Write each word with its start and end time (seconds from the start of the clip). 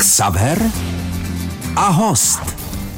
Xaver 0.00 0.70
a 1.76 1.88
host. 1.88 2.56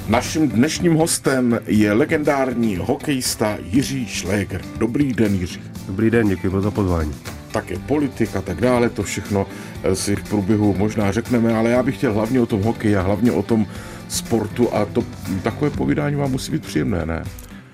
Naším 0.08 0.49
dnešním 0.49 0.95
hostem 0.95 1.59
je 1.67 1.93
legendární 1.93 2.77
hokejista 2.77 3.59
Jiří 3.62 4.06
Šléger. 4.06 4.61
Dobrý 4.79 5.12
den, 5.12 5.35
Jiří. 5.35 5.61
Dobrý 5.87 6.11
den, 6.11 6.29
děkuji 6.29 6.61
za 6.61 6.71
pozvání. 6.71 7.15
Také 7.53 7.79
politik 7.79 8.37
a 8.37 8.41
tak 8.41 8.61
dále, 8.61 8.91
to 8.91 9.03
všechno 9.03 9.46
eh, 9.83 9.96
si 9.96 10.17
v 10.17 10.29
průběhu 10.29 10.75
možná 10.79 11.12
řekneme, 11.12 11.54
ale 11.54 11.71
já 11.71 11.83
bych 11.83 11.96
chtěl 11.96 12.12
hlavně 12.12 12.40
o 12.40 12.46
tom 12.46 12.62
hokeji 12.62 12.96
a 12.96 13.03
hlavně 13.03 13.32
o 13.32 13.42
tom 13.42 13.66
sportu 14.08 14.74
a 14.74 14.84
to 14.84 15.04
takové 15.42 15.71
povídání 15.71 16.16
vám 16.16 16.30
musí 16.30 16.52
být 16.52 16.66
příjemné, 16.66 17.06
ne? 17.06 17.24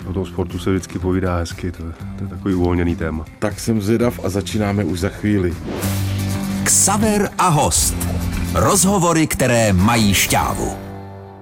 O 0.07 0.13
tom 0.13 0.27
sportu 0.27 0.59
se 0.59 0.71
vždycky 0.71 0.99
povídá 0.99 1.37
hezky, 1.37 1.73
to, 1.73 1.83
to 2.19 2.25
je 2.25 2.31
takový 2.31 2.55
uvolněný 2.55 2.97
téma. 2.97 3.25
Tak 3.39 3.61
jsem 3.61 3.83
zvědav 3.83 4.25
a 4.25 4.29
začínáme 4.29 4.85
už 4.85 5.01
za 5.01 5.09
chvíli. 5.09 5.55
Xaver 6.65 7.31
a 7.39 7.49
host. 7.49 8.18
Rozhovory, 8.61 9.27
které 9.27 9.73
mají 9.73 10.15
šťávu. 10.15 10.77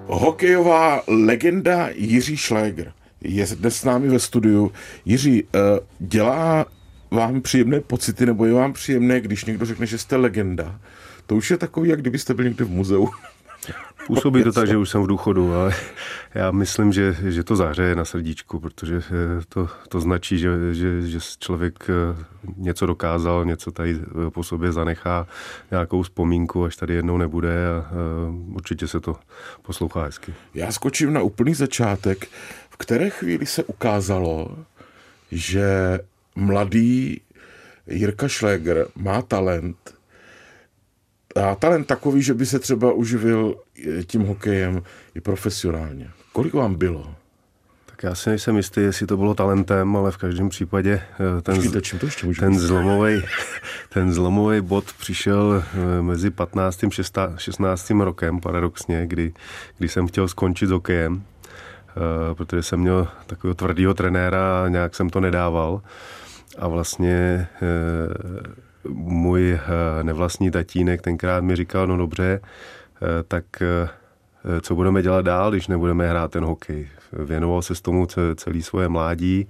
Hokejová 0.07 1.03
legenda 1.07 1.89
Jiří 1.95 2.37
Šléger 2.37 2.93
je 3.21 3.47
dnes 3.47 3.77
s 3.77 3.85
námi 3.85 4.09
ve 4.09 4.19
studiu. 4.19 4.73
Jiří, 5.05 5.45
eh, 5.45 5.59
dělá 5.99 6.67
vám 7.11 7.41
příjemné 7.41 7.81
pocity, 7.81 8.27
nebo 8.27 8.47
je 8.47 8.53
vám 8.53 8.73
příjemné, 8.73 9.21
když 9.21 9.45
někdo 9.45 9.67
řekne, 9.67 9.87
že 9.87 9.99
jste 9.99 10.17
legenda? 10.17 10.81
To 11.27 11.37
už 11.37 11.51
je 11.51 11.57
takový, 11.57 11.89
jak 11.89 12.01
kdybyste 12.01 12.35
byl 12.35 12.45
někde 12.45 12.65
v 12.65 12.71
muzeu. 12.71 13.09
Působí 14.07 14.43
to 14.43 14.53
tak, 14.53 14.69
že 14.69 14.77
už 14.77 14.91
jsem 14.91 15.03
v 15.03 15.07
důchodu, 15.07 15.55
ale 15.55 15.75
já 16.35 16.51
myslím, 16.51 16.93
že, 16.93 17.17
že 17.29 17.45
to 17.45 17.57
zahřeje 17.57 17.95
na 17.95 18.05
srdíčku, 18.05 18.61
protože 18.61 18.97
eh, 18.97 19.43
to, 19.49 19.69
to 19.89 20.01
značí, 20.01 20.39
že, 20.39 20.75
že, 20.75 21.03
že 21.03 21.19
člověk 21.39 21.91
eh, 21.91 22.25
něco 22.57 22.87
dokázal, 22.87 23.45
něco 23.45 23.73
tady 23.73 23.99
eh, 24.01 24.31
po 24.31 24.45
sobě 24.45 24.73
zanechá, 24.73 25.27
nějakou 25.71 26.03
vzpomínku, 26.03 26.65
až 26.65 26.77
tady 26.77 26.95
jednou 26.95 27.19
nebude 27.19 27.69
a 27.69 27.85
určitě 28.55 28.89
se 28.89 29.01
to 29.01 29.17
poslouchá 29.63 30.03
hezky. 30.03 30.35
Já 30.55 30.73
skočím 30.73 31.13
na 31.13 31.23
úplný 31.23 31.55
začátek. 31.55 32.27
V 32.71 32.77
které 32.77 33.11
chvíli 33.11 33.47
se 33.47 33.65
ukázalo, 33.65 34.59
že 35.33 35.99
mladý 36.37 37.21
Jirka 37.87 38.29
Šléger 38.29 38.87
má 38.97 39.23
talent, 39.23 39.96
a 41.37 41.55
talent 41.55 41.87
takový, 41.87 42.23
že 42.23 42.35
by 42.35 42.47
se 42.47 42.59
třeba 42.59 42.93
uživil 42.93 43.55
eh, 43.99 44.05
tím 44.05 44.23
hokejem 44.23 44.83
i 45.15 45.21
profesionálně. 45.21 46.11
Kolik 46.33 46.55
vám 46.55 46.75
bylo? 46.75 47.15
Tak 47.87 48.03
já 48.03 48.15
si 48.15 48.29
nejsem 48.29 48.57
jistý, 48.57 48.81
jestli 48.81 49.07
to 49.07 49.17
bylo 49.17 49.35
talentem, 49.35 49.97
ale 49.97 50.11
v 50.11 50.17
každém 50.17 50.49
případě 50.49 51.03
eh, 51.13 51.43
ten, 51.43 51.55
Počkejte, 51.55 51.83
čím 51.83 51.99
to 51.99 52.07
ještě 52.07 52.27
ten, 52.41 52.59
zlomový, 52.59 53.23
ten 53.89 54.13
zlomový 54.13 54.61
bod 54.61 54.85
přišel 54.99 55.65
eh, 55.99 56.03
mezi 56.03 56.31
15. 56.31 56.85
a 57.17 57.37
16. 57.37 57.91
rokem, 57.91 58.41
paradoxně, 58.41 59.07
kdy, 59.07 59.33
kdy 59.79 59.89
jsem 59.89 60.07
chtěl 60.07 60.29
skončit 60.29 60.67
s 60.67 60.71
hokejem, 60.71 61.23
protože 62.35 62.63
jsem 62.63 62.81
měl 62.81 63.09
takového 63.27 63.55
tvrdého 63.55 63.95
trenéra 63.95 64.65
a 64.65 64.69
nějak 64.69 64.95
jsem 64.95 65.11
to 65.11 65.21
nedával. 65.21 65.83
A 66.59 66.69
vlastně 66.69 67.49
můj 68.93 69.53
eh, 69.53 69.61
nevlastní 70.05 70.51
tatínek 70.51 71.03
tenkrát 71.03 71.45
mi 71.45 71.57
říkal, 71.57 71.87
no 71.87 71.97
dobře, 71.97 72.41
eh, 72.41 73.23
tak 73.29 73.45
eh, 73.63 73.89
co 74.61 74.75
budeme 74.75 75.03
dělat 75.03 75.25
dál, 75.25 75.51
když 75.51 75.69
nebudeme 75.69 76.11
hrát 76.11 76.31
ten 76.31 76.45
hokej. 76.45 76.89
Věnoval 77.13 77.63
se 77.63 77.75
s 77.75 77.81
tomu 77.81 78.07
celý 78.37 78.63
svoje 78.63 78.89
mládí, 78.89 79.49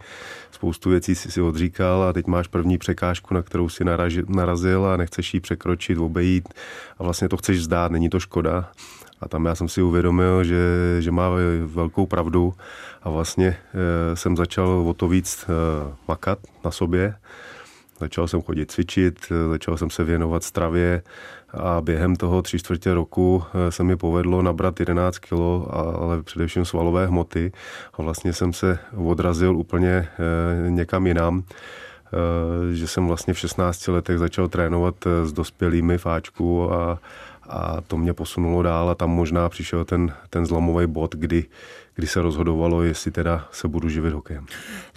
spoustu 0.50 0.90
věcí 0.90 1.14
si 1.14 1.30
si 1.30 1.40
odříkal 1.40 2.02
a 2.02 2.12
teď 2.12 2.26
máš 2.26 2.46
první 2.48 2.78
překážku, 2.78 3.34
na 3.34 3.42
kterou 3.42 3.68
si 3.68 3.84
narazil 4.28 4.86
a 4.86 4.96
nechceš 4.96 5.34
ji 5.34 5.40
překročit, 5.40 5.98
obejít 5.98 6.48
a 6.98 7.02
vlastně 7.02 7.28
to 7.28 7.36
chceš 7.36 7.64
zdát, 7.64 7.92
není 7.92 8.08
to 8.08 8.20
škoda. 8.20 8.70
A 9.20 9.28
tam 9.28 9.44
já 9.44 9.54
jsem 9.54 9.68
si 9.68 9.82
uvědomil, 9.82 10.44
že, 10.44 10.56
že 11.00 11.10
má 11.10 11.30
velkou 11.64 12.06
pravdu 12.06 12.54
a 13.02 13.10
vlastně 13.10 13.56
jsem 14.14 14.36
začal 14.36 14.68
o 14.68 14.94
to 14.94 15.08
víc 15.08 15.44
makat 16.08 16.38
na 16.64 16.70
sobě 16.70 17.14
Začal 18.00 18.28
jsem 18.28 18.42
chodit 18.42 18.70
cvičit, 18.70 19.32
začal 19.50 19.76
jsem 19.76 19.90
se 19.90 20.04
věnovat 20.04 20.44
stravě 20.44 21.02
a 21.50 21.80
během 21.80 22.16
toho 22.16 22.42
tři 22.42 22.58
čtvrtě 22.58 22.94
roku 22.94 23.42
eh, 23.54 23.72
se 23.72 23.84
mi 23.84 23.96
povedlo 23.96 24.42
nabrat 24.42 24.80
11 24.80 25.18
kg, 25.18 25.32
ale 25.98 26.22
především 26.22 26.64
svalové 26.64 27.06
hmoty 27.06 27.52
a 27.94 28.02
vlastně 28.02 28.32
jsem 28.32 28.52
se 28.52 28.78
odrazil 28.96 29.56
úplně 29.56 29.90
eh, 29.90 30.70
někam 30.70 31.06
jinam. 31.06 31.42
Eh, 32.06 32.74
že 32.74 32.88
jsem 32.88 33.06
vlastně 33.06 33.34
v 33.34 33.38
16 33.38 33.88
letech 33.88 34.18
začal 34.18 34.48
trénovat 34.48 34.94
s 35.24 35.32
dospělými 35.32 35.98
fáčku 35.98 36.72
a, 36.72 36.98
a 37.48 37.80
to 37.80 37.96
mě 37.96 38.12
posunulo 38.12 38.62
dál 38.62 38.90
a 38.90 38.94
tam 38.94 39.10
možná 39.10 39.48
přišel 39.48 39.84
ten, 39.84 40.12
ten 40.30 40.46
zlomový 40.46 40.86
bod, 40.86 41.14
kdy, 41.14 41.44
kdy 41.96 42.06
se 42.06 42.22
rozhodovalo, 42.22 42.82
jestli 42.82 43.10
teda 43.10 43.48
se 43.52 43.68
budu 43.68 43.88
živit 43.88 44.12
hokejem. 44.12 44.46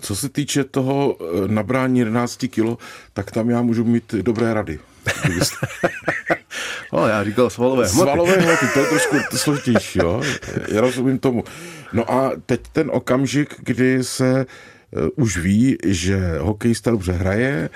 Co 0.01 0.15
se 0.15 0.29
týče 0.29 0.63
toho 0.63 1.17
eh, 1.19 1.47
nabrání 1.47 1.99
11 1.99 2.45
kilo, 2.47 2.77
tak 3.13 3.31
tam 3.31 3.49
já 3.49 3.61
můžu 3.61 3.83
mít 3.83 4.13
dobré 4.13 4.53
rady. 4.53 4.79
no, 6.93 7.07
já 7.07 7.23
říkal 7.23 7.49
svalové 7.49 7.87
hmoty. 7.87 8.11
Svalové 8.11 8.33
hmoty, 8.33 8.65
to 8.73 8.79
je 8.79 8.85
trošku 8.85 9.17
složitější, 9.37 9.99
jo? 9.99 10.21
Já 10.67 10.81
rozumím 10.81 11.19
tomu. 11.19 11.43
No 11.93 12.11
a 12.11 12.31
teď 12.45 12.61
ten 12.71 12.89
okamžik, 12.93 13.55
kdy 13.59 14.03
se 14.03 14.45
uh, 14.91 15.09
už 15.15 15.37
ví, 15.37 15.77
že 15.85 16.37
hokejista 16.39 16.91
dobře 16.91 17.11
hraje 17.11 17.69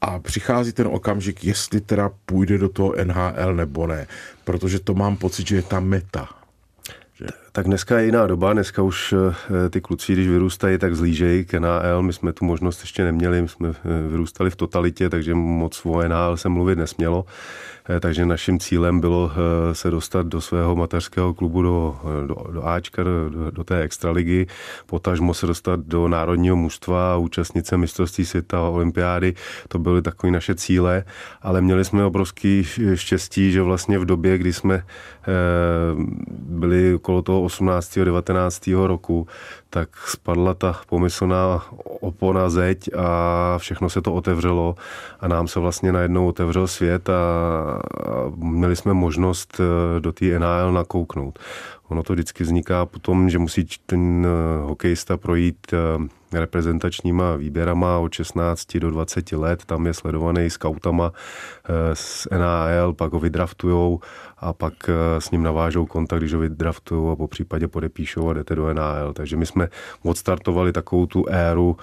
a 0.00 0.18
přichází 0.18 0.72
ten 0.72 0.86
okamžik, 0.86 1.44
jestli 1.44 1.80
teda 1.80 2.10
půjde 2.26 2.58
do 2.58 2.68
toho 2.68 2.94
NHL 3.04 3.54
nebo 3.54 3.86
ne, 3.86 4.06
protože 4.44 4.78
to 4.78 4.94
mám 4.94 5.16
pocit, 5.16 5.48
že 5.48 5.56
je 5.56 5.62
ta 5.62 5.80
meta. 5.80 6.37
Tak 7.58 7.66
dneska 7.66 7.98
je 7.98 8.04
jiná 8.04 8.26
doba, 8.26 8.52
dneska 8.52 8.82
už 8.82 9.14
eh, 9.66 9.68
ty 9.70 9.80
kluci, 9.80 10.12
když 10.12 10.28
vyrůstají, 10.28 10.78
tak 10.78 10.96
zlížejí 10.96 11.44
k 11.44 11.54
NHL. 11.54 12.02
My 12.02 12.12
jsme 12.12 12.32
tu 12.32 12.44
možnost 12.44 12.80
ještě 12.80 13.04
neměli, 13.04 13.42
my 13.42 13.48
jsme 13.48 13.68
eh, 13.68 14.08
vyrůstali 14.08 14.50
v 14.50 14.56
totalitě, 14.56 15.10
takže 15.10 15.34
moc 15.34 15.86
o 15.86 16.08
NHL 16.08 16.36
se 16.36 16.48
mluvit 16.48 16.78
nesmělo. 16.78 17.24
Eh, 17.88 18.00
takže 18.00 18.26
naším 18.26 18.58
cílem 18.58 19.00
bylo 19.00 19.32
se 19.72 19.90
dostat 19.90 20.26
do 20.26 20.40
svého 20.40 20.76
mateřského 20.76 21.34
klubu 21.34 21.62
do, 21.62 22.00
do, 22.26 22.52
do 22.52 22.66
Ačka, 22.66 23.02
do, 23.02 23.50
do, 23.50 23.64
té 23.64 23.80
extraligy, 23.80 24.46
potažmo 24.86 25.34
se 25.34 25.46
dostat 25.46 25.80
do 25.80 26.08
národního 26.08 26.56
mužstva, 26.56 27.16
účastnit 27.16 27.66
se 27.66 27.76
mistrovství 27.76 28.26
světa 28.26 28.58
a 28.58 28.68
olympiády. 28.68 29.34
To 29.68 29.78
byly 29.78 30.02
takové 30.02 30.30
naše 30.30 30.54
cíle, 30.54 31.04
ale 31.42 31.60
měli 31.60 31.84
jsme 31.84 32.04
obrovský 32.04 32.64
štěstí, 32.94 33.52
že 33.52 33.62
vlastně 33.62 33.98
v 33.98 34.04
době, 34.04 34.38
kdy 34.38 34.52
jsme 34.52 34.84
byli 36.28 36.94
okolo 36.94 37.22
toho 37.22 37.42
18. 37.42 37.98
19. 37.98 38.66
roku, 38.66 39.26
tak 39.70 39.88
spadla 40.06 40.54
ta 40.54 40.80
pomyslná 40.88 41.66
opona 42.00 42.50
zeď 42.50 42.90
a 42.96 43.58
všechno 43.58 43.90
se 43.90 44.02
to 44.02 44.14
otevřelo 44.14 44.74
a 45.20 45.28
nám 45.28 45.48
se 45.48 45.60
vlastně 45.60 45.92
najednou 45.92 46.28
otevřel 46.28 46.66
svět 46.66 47.08
a, 47.08 47.12
měli 48.36 48.76
jsme 48.76 48.94
možnost 48.94 49.60
eh, 49.60 50.00
do 50.00 50.12
té 50.12 50.38
NHL 50.38 50.72
nakouknout. 50.72 51.38
Ono 51.88 52.02
to 52.02 52.12
vždycky 52.12 52.44
vzniká 52.44 52.86
potom, 52.86 53.30
že 53.30 53.38
musí 53.38 53.66
ten 53.86 54.26
eh, 54.26 54.66
hokejista 54.66 55.16
projít 55.16 55.58
eh, 55.72 56.08
reprezentačníma 56.32 57.36
výběrama 57.36 57.98
od 57.98 58.12
16 58.12 58.76
do 58.76 58.90
20 58.90 59.32
let, 59.32 59.64
tam 59.64 59.86
je 59.86 59.94
sledovaný 59.94 60.50
scoutama 60.50 61.12
z 61.94 62.28
NAL, 62.38 62.92
pak 62.92 63.12
ho 63.12 63.20
vydraftujou 63.20 64.00
a 64.38 64.52
pak 64.52 64.74
s 65.18 65.30
ním 65.30 65.42
navážou 65.42 65.86
kontakt, 65.86 66.20
když 66.20 66.32
ho 66.32 66.40
vydraftujou 66.40 67.10
a 67.10 67.16
po 67.16 67.28
případě 67.28 67.68
podepíšou 67.68 68.28
a 68.28 68.34
jdete 68.34 68.54
do 68.54 68.74
NAL. 68.74 69.12
Takže 69.12 69.36
my 69.36 69.46
jsme 69.46 69.68
odstartovali 70.02 70.72
takovou 70.72 71.06
tu 71.06 71.24
éru, 71.28 71.76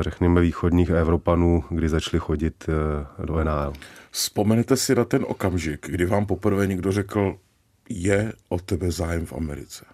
řekněme, 0.00 0.40
východních 0.40 0.90
Evropanů, 0.90 1.64
kdy 1.70 1.88
začali 1.88 2.20
chodit 2.20 2.66
do 3.24 3.44
NAL. 3.44 3.72
Vzpomenete 4.10 4.76
si 4.76 4.94
na 4.94 5.04
ten 5.04 5.24
okamžik, 5.28 5.86
kdy 5.90 6.06
vám 6.06 6.26
poprvé 6.26 6.66
někdo 6.66 6.92
řekl, 6.92 7.34
je 7.88 8.32
o 8.48 8.58
tebe 8.58 8.90
zájem 8.90 9.26
v 9.26 9.32
Americe? 9.32 9.84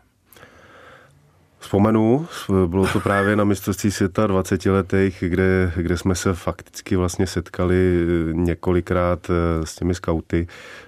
Vzpomenu, 1.58 2.26
bylo 2.66 2.86
to 2.86 3.00
právě 3.00 3.36
na 3.36 3.44
mistrovství 3.44 3.90
světa 3.90 4.26
20 4.26 4.66
letech, 4.66 5.16
kde, 5.20 5.72
kde 5.76 5.98
jsme 5.98 6.14
se 6.14 6.34
fakticky 6.34 6.96
vlastně 6.96 7.26
setkali 7.26 8.06
několikrát 8.32 9.30
eh, 9.30 9.66
s 9.66 9.74
těmi 9.74 9.94
skauty 9.94 10.46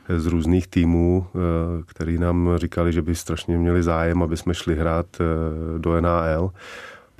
eh, 0.08 0.20
z 0.20 0.26
různých 0.26 0.66
týmů, 0.66 1.26
eh, 1.26 1.38
který 1.86 2.18
nám 2.18 2.50
říkali, 2.56 2.92
že 2.92 3.02
by 3.02 3.14
strašně 3.14 3.58
měli 3.58 3.82
zájem, 3.82 4.22
aby 4.22 4.36
jsme 4.36 4.54
šli 4.54 4.76
hrát 4.76 5.06
do 5.78 6.00
NAL. 6.00 6.50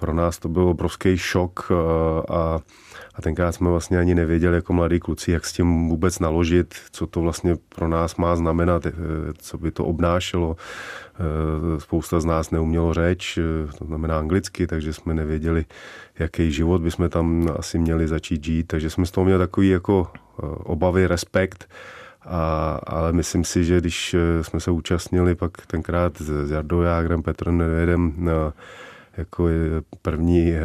Pro 0.00 0.14
nás 0.14 0.38
to 0.38 0.48
byl 0.48 0.62
obrovský 0.68 1.18
šok 1.18 1.72
a 2.30 2.58
a 3.18 3.22
tenkrát 3.22 3.52
jsme 3.52 3.70
vlastně 3.70 3.98
ani 3.98 4.14
nevěděli 4.14 4.54
jako 4.54 4.72
mladí 4.72 5.00
kluci, 5.00 5.32
jak 5.32 5.44
s 5.44 5.52
tím 5.52 5.88
vůbec 5.88 6.18
naložit, 6.18 6.74
co 6.90 7.06
to 7.06 7.20
vlastně 7.20 7.56
pro 7.68 7.88
nás 7.88 8.16
má 8.16 8.36
znamenat, 8.36 8.86
eh, 8.86 8.92
co 9.38 9.58
by 9.58 9.70
to 9.70 9.84
obnášelo. 9.84 10.56
Eh, 10.56 11.80
spousta 11.80 12.20
z 12.20 12.24
nás 12.24 12.50
neumělo 12.50 12.94
řeč, 12.94 13.38
eh, 13.38 13.72
to 13.78 13.84
znamená 13.84 14.18
anglicky, 14.18 14.66
takže 14.66 14.92
jsme 14.92 15.14
nevěděli, 15.14 15.64
jaký 16.18 16.52
život 16.52 16.82
bychom 16.82 17.08
tam 17.08 17.48
asi 17.58 17.78
měli 17.78 18.08
začít 18.08 18.44
žít. 18.44 18.66
Takže 18.66 18.90
jsme 18.90 19.06
z 19.06 19.10
toho 19.10 19.24
měli 19.24 19.38
takový 19.38 19.68
jako 19.68 20.06
obavy, 20.64 21.06
respekt 21.06 21.68
A, 22.22 22.80
ale 22.86 23.12
myslím 23.12 23.44
si, 23.44 23.64
že 23.64 23.80
když 23.80 24.16
jsme 24.42 24.60
se 24.60 24.70
účastnili 24.70 25.34
pak 25.34 25.66
tenkrát 25.66 26.16
s 26.22 26.50
Jardou 26.50 26.80
Jágrem, 26.80 27.22
Petrem 27.22 27.58
Nedvědem 27.58 28.12
na 28.16 28.52
jako 29.18 29.48
první 30.02 30.52
eh, 30.52 30.60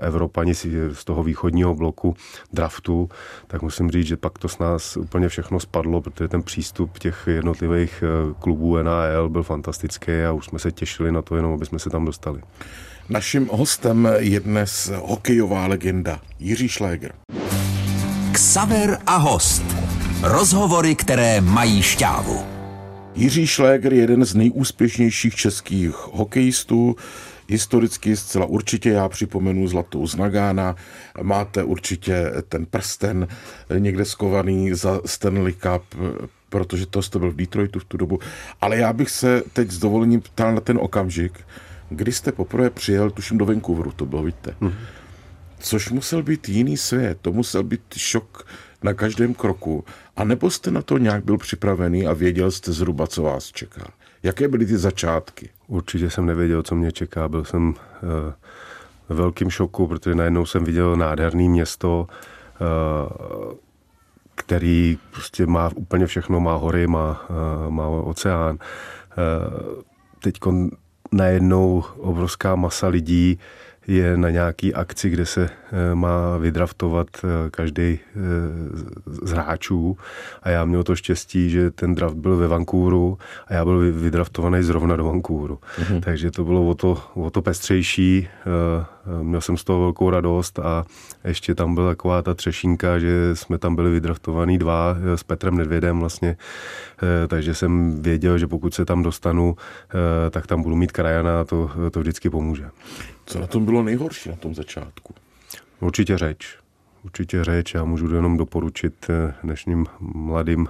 Evropani 0.00 0.54
z 0.92 1.04
toho 1.04 1.22
východního 1.22 1.74
bloku 1.74 2.16
draftu, 2.52 3.08
tak 3.46 3.62
musím 3.62 3.90
říct, 3.90 4.06
že 4.06 4.16
pak 4.16 4.38
to 4.38 4.48
s 4.48 4.58
nás 4.58 4.96
úplně 4.96 5.28
všechno 5.28 5.60
spadlo, 5.60 6.00
protože 6.00 6.28
ten 6.28 6.42
přístup 6.42 6.98
těch 6.98 7.24
jednotlivých 7.26 8.04
eh, 8.06 8.34
klubů 8.38 8.82
NAL 8.82 9.28
byl 9.28 9.42
fantastický 9.42 10.12
a 10.28 10.32
už 10.32 10.46
jsme 10.46 10.58
se 10.58 10.72
těšili 10.72 11.12
na 11.12 11.22
to 11.22 11.36
jenom, 11.36 11.52
aby 11.52 11.66
jsme 11.66 11.78
se 11.78 11.90
tam 11.90 12.04
dostali. 12.04 12.40
Naším 13.08 13.48
hostem 13.52 14.08
je 14.18 14.40
dnes 14.40 14.92
hokejová 14.94 15.66
legenda 15.66 16.20
Jiří 16.38 16.68
Šléger. 16.68 17.12
Ksaver 18.32 18.98
a 19.06 19.16
host. 19.16 19.62
Rozhovory, 20.22 20.94
které 20.94 21.40
mají 21.40 21.82
šťávu. 21.82 22.44
Jiří 23.14 23.46
Šléger 23.46 23.92
je 23.92 24.00
jeden 24.00 24.24
z 24.24 24.34
nejúspěšnějších 24.34 25.34
českých 25.34 25.90
hokejistů. 26.12 26.96
Historicky 27.48 28.16
zcela 28.16 28.46
určitě, 28.46 28.90
já 28.90 29.08
připomenu 29.08 29.68
Zlatou 29.68 30.06
z 30.06 30.16
Nagána, 30.16 30.76
máte 31.22 31.64
určitě 31.64 32.32
ten 32.48 32.66
prsten 32.66 33.28
někde 33.78 34.04
skovaný 34.04 34.74
za 34.74 35.00
Stanley 35.06 35.52
Cup, 35.52 35.82
protože 36.48 36.86
to 36.86 37.02
jste 37.02 37.18
byl 37.18 37.30
v 37.30 37.36
Detroitu 37.36 37.78
v 37.78 37.84
tu 37.84 37.96
dobu. 37.96 38.18
Ale 38.60 38.76
já 38.76 38.92
bych 38.92 39.10
se 39.10 39.42
teď 39.52 39.70
s 39.70 39.78
dovolením 39.78 40.20
ptal 40.20 40.54
na 40.54 40.60
ten 40.60 40.78
okamžik, 40.80 41.40
kdy 41.88 42.12
jste 42.12 42.32
poprvé 42.32 42.70
přijel, 42.70 43.10
tuším 43.10 43.38
do 43.38 43.46
Vancouveru, 43.46 43.92
to 43.92 44.06
bylo, 44.06 44.22
víte. 44.22 44.54
Mm-hmm. 44.60 44.74
Což 45.58 45.90
musel 45.90 46.22
být 46.22 46.48
jiný 46.48 46.76
svět, 46.76 47.18
to 47.22 47.32
musel 47.32 47.62
být 47.62 47.80
šok 47.96 48.46
na 48.82 48.94
každém 48.94 49.34
kroku. 49.34 49.84
A 50.16 50.24
nebo 50.24 50.50
jste 50.50 50.70
na 50.70 50.82
to 50.82 50.98
nějak 50.98 51.24
byl 51.24 51.38
připravený 51.38 52.06
a 52.06 52.12
věděl 52.12 52.50
jste 52.50 52.72
zhruba, 52.72 53.06
co 53.06 53.22
vás 53.22 53.52
čeká? 53.52 53.90
Jaké 54.22 54.48
byly 54.48 54.66
ty 54.66 54.78
začátky? 54.78 55.48
Určitě 55.72 56.10
jsem 56.10 56.26
nevěděl, 56.26 56.62
co 56.62 56.74
mě 56.74 56.92
čeká. 56.92 57.28
Byl 57.28 57.44
jsem 57.44 57.68
uh, 57.68 57.74
ve 59.08 59.14
velkým 59.14 59.50
šoku, 59.50 59.86
protože 59.86 60.14
najednou 60.14 60.46
jsem 60.46 60.64
viděl 60.64 60.96
nádherné 60.96 61.48
město, 61.48 62.06
uh, 62.06 63.52
který 64.34 64.98
prostě 65.10 65.46
má 65.46 65.70
úplně 65.74 66.06
všechno, 66.06 66.40
má 66.40 66.54
hory, 66.54 66.86
má, 66.86 67.24
uh, 67.30 67.70
má 67.70 67.88
oceán. 67.88 68.58
Teď 70.22 70.34
najednou 71.12 71.84
obrovská 71.96 72.56
masa 72.56 72.88
lidí 72.88 73.38
je 73.86 74.16
na 74.16 74.30
nějaký 74.30 74.74
akci, 74.74 75.10
kde 75.10 75.26
se 75.26 75.50
eh, 75.50 75.94
má 75.94 76.36
vydraftovat 76.36 77.06
eh, 77.24 77.50
každý 77.50 77.82
eh, 77.82 77.98
z 79.06 79.30
hráčů 79.30 79.96
a 80.42 80.50
já 80.50 80.64
měl 80.64 80.84
to 80.84 80.96
štěstí, 80.96 81.50
že 81.50 81.70
ten 81.70 81.94
draft 81.94 82.16
byl 82.16 82.36
ve 82.36 82.48
Vancouveru 82.48 83.18
a 83.46 83.54
já 83.54 83.64
byl 83.64 83.92
vydraftovaný 83.92 84.62
zrovna 84.62 84.96
do 84.96 85.04
Vancouveru. 85.04 85.58
Mm-hmm. 85.80 86.00
Takže 86.00 86.30
to 86.30 86.44
bylo 86.44 86.68
o 86.68 86.74
to, 86.74 87.02
o 87.14 87.30
to 87.30 87.42
pestřejší, 87.42 88.28
měl 89.22 89.40
jsem 89.40 89.56
z 89.56 89.64
toho 89.64 89.80
velkou 89.80 90.10
radost 90.10 90.58
a 90.58 90.84
ještě 91.24 91.54
tam 91.54 91.74
byla 91.74 91.88
taková 91.88 92.22
ta 92.22 92.34
třešínka, 92.34 92.98
že 92.98 93.36
jsme 93.36 93.58
tam 93.58 93.76
byli 93.76 93.90
vydraftovaný 93.90 94.58
dva 94.58 94.96
s 95.14 95.22
Petrem 95.22 95.56
Nedvědem 95.56 96.00
vlastně, 96.00 96.36
takže 97.28 97.54
jsem 97.54 98.02
věděl, 98.02 98.38
že 98.38 98.46
pokud 98.46 98.74
se 98.74 98.84
tam 98.84 99.02
dostanu, 99.02 99.56
tak 100.30 100.46
tam 100.46 100.62
budu 100.62 100.76
mít 100.76 100.92
krajana 100.92 101.40
a 101.40 101.44
to, 101.44 101.70
to 101.90 102.00
vždycky 102.00 102.30
pomůže. 102.30 102.70
Co 103.26 103.40
na 103.40 103.46
tom 103.46 103.64
bylo 103.64 103.82
nejhorší 103.82 104.28
na 104.28 104.36
tom 104.36 104.54
začátku? 104.54 105.14
Určitě 105.80 106.18
řeč. 106.18 106.58
Určitě 107.04 107.44
řeč. 107.44 107.74
Já 107.74 107.84
můžu 107.84 108.14
jenom 108.14 108.36
doporučit 108.36 109.06
eh, 109.10 109.34
dnešním 109.42 109.86
mladým 110.00 110.68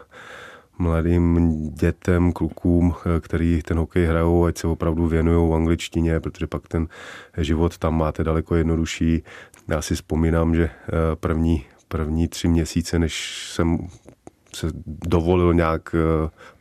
mladým 0.79 1.71
dětem, 1.75 2.33
klukům, 2.33 2.95
eh, 2.95 3.21
který 3.21 3.63
ten 3.63 3.79
hokej 3.79 4.07
hrajou, 4.07 4.45
ať 4.45 4.59
se 4.59 4.67
opravdu 4.67 5.07
věnují 5.07 5.51
v 5.51 5.55
angličtině, 5.55 6.21
protože 6.21 6.47
pak 6.47 6.69
ten 6.69 6.89
život 7.39 7.79
tam 7.79 7.99
máte 7.99 8.25
daleko 8.25 8.55
jednodušší. 8.55 9.23
Já 9.69 9.83
si 9.83 9.95
vzpomínám, 9.95 10.55
že 10.55 10.65
eh, 10.65 10.91
první, 11.15 11.65
první 11.89 12.29
tři 12.29 12.49
měsíce, 12.49 12.99
než 12.99 13.45
jsem 13.53 13.79
se 14.57 14.67
dovolil 15.09 15.55
nějak 15.55 15.95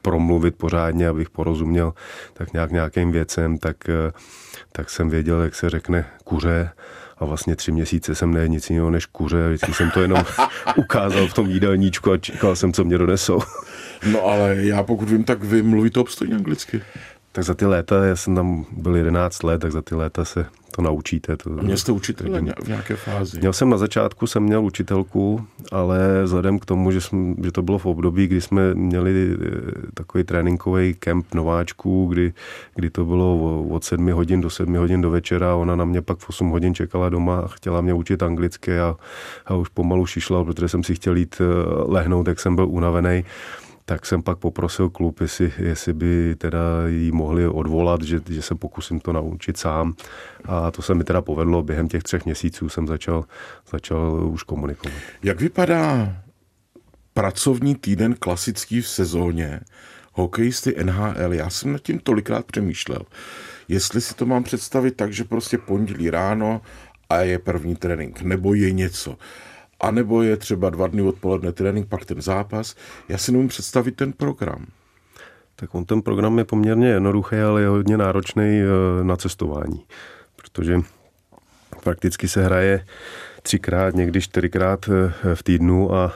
promluvit 0.02 0.56
pořádně, 0.56 1.08
abych 1.08 1.30
porozuměl 1.30 1.94
tak 2.34 2.54
nějak 2.54 2.72
nějakým 2.72 3.12
věcem, 3.12 3.58
tak 3.58 3.78
tak 4.72 4.90
jsem 4.90 5.10
věděl, 5.10 5.42
jak 5.42 5.56
se 5.56 5.70
řekne 5.70 6.06
kuře 6.24 6.70
a 7.18 7.26
vlastně 7.26 7.56
tři 7.56 7.72
měsíce 7.72 8.16
jsem 8.16 8.34
ne 8.34 8.48
nic 8.48 8.70
jiného 8.70 8.90
než 8.90 9.06
kuře. 9.06 9.48
Vždycky 9.48 9.74
jsem 9.74 9.92
to 9.92 10.02
jenom 10.02 10.24
ukázal 10.76 11.28
v 11.28 11.34
tom 11.34 11.50
jídelníčku 11.50 12.12
a 12.12 12.18
čekal 12.18 12.56
jsem, 12.56 12.74
co 12.74 12.84
mě 12.84 12.98
donesou. 12.98 13.40
No 14.12 14.26
ale 14.26 14.56
já 14.56 14.84
pokud 14.84 15.10
vím, 15.10 15.24
tak 15.24 15.44
vy 15.44 15.62
mluvíte 15.62 16.00
obstojně 16.00 16.36
anglicky. 16.36 16.82
Tak 17.32 17.44
za 17.44 17.54
ty 17.54 17.66
léta, 17.66 18.06
já 18.06 18.16
jsem 18.16 18.36
tam 18.36 18.66
byl 18.72 18.96
11 18.96 19.44
let, 19.44 19.62
tak 19.62 19.72
za 19.72 19.82
ty 19.82 19.96
léta 19.96 20.26
se 20.26 20.46
to 20.72 20.82
naučíte. 20.82 21.38
To, 21.38 21.50
měl 21.50 21.78
jste 21.78 21.92
učitele 21.92 22.42
v 22.42 22.68
nějaké 22.68 22.96
fázi? 22.96 23.40
Měl 23.40 23.54
jsem 23.54 23.70
na 23.70 23.78
začátku, 23.78 24.28
jsem 24.28 24.44
měl 24.44 24.64
učitelku, 24.66 25.46
ale 25.72 26.24
vzhledem 26.24 26.60
k 26.60 26.66
tomu, 26.66 26.92
že, 26.92 27.02
jsme, 27.02 27.36
že 27.44 27.52
to 27.52 27.62
bylo 27.62 27.78
v 27.78 27.86
období, 27.86 28.28
kdy 28.28 28.42
jsme 28.42 28.74
měli 28.74 29.34
eh, 29.34 29.48
takový 29.94 30.24
tréninkový 30.24 30.94
kemp 30.94 31.34
nováčků, 31.34 32.06
kdy, 32.06 32.34
kdy 32.76 32.90
to 32.90 33.06
bylo 33.06 33.64
od 33.64 33.84
7 33.84 34.12
hodin 34.12 34.42
do 34.42 34.50
7 34.50 34.76
hodin 34.76 35.02
do 35.02 35.10
večera, 35.10 35.56
ona 35.56 35.76
na 35.76 35.86
mě 35.86 36.02
pak 36.02 36.18
v 36.18 36.30
8 36.30 36.50
hodin 36.50 36.76
čekala 36.76 37.10
doma 37.10 37.40
a 37.40 37.48
chtěla 37.48 37.82
mě 37.82 37.94
učit 37.94 38.24
anglicky 38.24 38.80
a, 38.80 38.96
a 39.46 39.56
už 39.56 39.70
pomalu 39.70 40.06
šišla, 40.06 40.44
protože 40.44 40.70
jsem 40.70 40.84
si 40.84 40.96
chtěl 40.96 41.18
jít 41.18 41.36
eh, 41.40 41.44
lehnout, 41.92 42.28
jak 42.28 42.40
jsem 42.40 42.56
byl 42.56 42.68
unavený 42.68 43.24
tak 43.92 44.06
jsem 44.06 44.24
pak 44.24 44.38
poprosil 44.38 44.90
klub, 44.90 45.22
jestli, 45.22 45.54
jestli 45.58 45.94
by 45.94 46.36
teda 46.36 46.60
jí 46.88 47.12
mohli 47.12 47.48
odvolat, 47.48 48.02
že, 48.02 48.22
že 48.30 48.42
se 48.42 48.56
pokusím 48.56 49.00
to 49.00 49.14
naučit 49.14 49.58
sám. 49.58 49.94
A 50.46 50.72
to 50.72 50.82
se 50.82 50.96
mi 50.96 51.04
teda 51.04 51.22
povedlo. 51.22 51.64
Během 51.64 51.88
těch 51.88 52.04
třech 52.04 52.26
měsíců 52.26 52.70
jsem 52.70 52.88
začal, 52.88 53.26
začal 53.72 54.30
už 54.30 54.44
komunikovat. 54.44 54.98
Jak 55.24 55.42
vypadá 55.42 56.16
pracovní 57.14 57.76
týden 57.76 58.16
klasický 58.20 58.82
v 58.82 58.88
sezóně 58.88 59.60
hokejisty 60.14 60.76
NHL? 60.84 61.34
Já 61.34 61.50
jsem 61.50 61.72
nad 61.72 61.82
tím 61.82 62.00
tolikrát 62.00 62.46
přemýšlel. 62.46 63.02
Jestli 63.68 64.02
si 64.02 64.14
to 64.16 64.26
mám 64.26 64.44
představit 64.44 64.92
tak, 64.92 65.14
že 65.14 65.24
prostě 65.24 65.58
pondělí 65.58 66.10
ráno 66.10 66.62
a 67.10 67.22
je 67.22 67.40
první 67.40 67.76
trénink, 67.76 68.22
nebo 68.22 68.54
je 68.54 68.72
něco 68.72 69.18
a 69.82 69.92
nebo 69.92 70.22
je 70.22 70.38
třeba 70.38 70.70
dva 70.70 70.88
dny 70.88 71.02
odpoledne 71.02 71.52
trénink, 71.52 71.88
pak 71.88 72.06
ten 72.06 72.22
zápas. 72.22 72.76
Já 73.10 73.18
si 73.18 73.32
nemůžu 73.32 73.48
představit 73.48 73.96
ten 73.96 74.14
program. 74.14 74.66
Tak 75.56 75.76
on 75.76 75.86
ten 75.86 76.02
program 76.02 76.38
je 76.38 76.44
poměrně 76.46 76.88
jednoduchý, 76.88 77.36
ale 77.36 77.62
je 77.62 77.68
hodně 77.68 77.98
náročný 77.98 78.62
eh, 78.62 79.04
na 79.04 79.16
cestování, 79.16 79.86
protože 80.36 80.80
prakticky 81.84 82.28
se 82.28 82.44
hraje 82.44 82.86
třikrát, 83.42 83.96
někdy 83.96 84.22
čtyřikrát 84.22 84.90
eh, 84.90 85.36
v 85.36 85.44
týdnu 85.44 85.96
a 85.96 86.14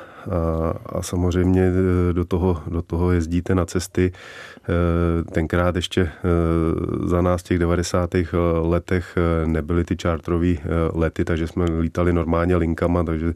a, 0.86 1.02
samozřejmě 1.02 1.72
e, 2.10 2.14
do 2.14 2.26
toho, 2.26 2.64
do 2.68 2.82
toho 2.82 3.12
jezdíte 3.12 3.56
na 3.56 3.66
cesty. 3.66 4.12
E, 4.12 5.24
tenkrát 5.24 5.76
ještě 5.76 6.02
e, 6.02 6.12
za 7.08 7.22
nás 7.22 7.44
těch 7.44 7.60
90. 7.60 8.10
letech 8.62 9.16
nebyly 9.46 9.84
ty 9.84 9.98
čártrové 9.98 10.54
lety, 10.94 11.26
takže 11.26 11.48
jsme 11.48 11.66
lítali 11.80 12.14
normálně 12.14 12.56
linkama, 12.56 13.04
takže 13.04 13.34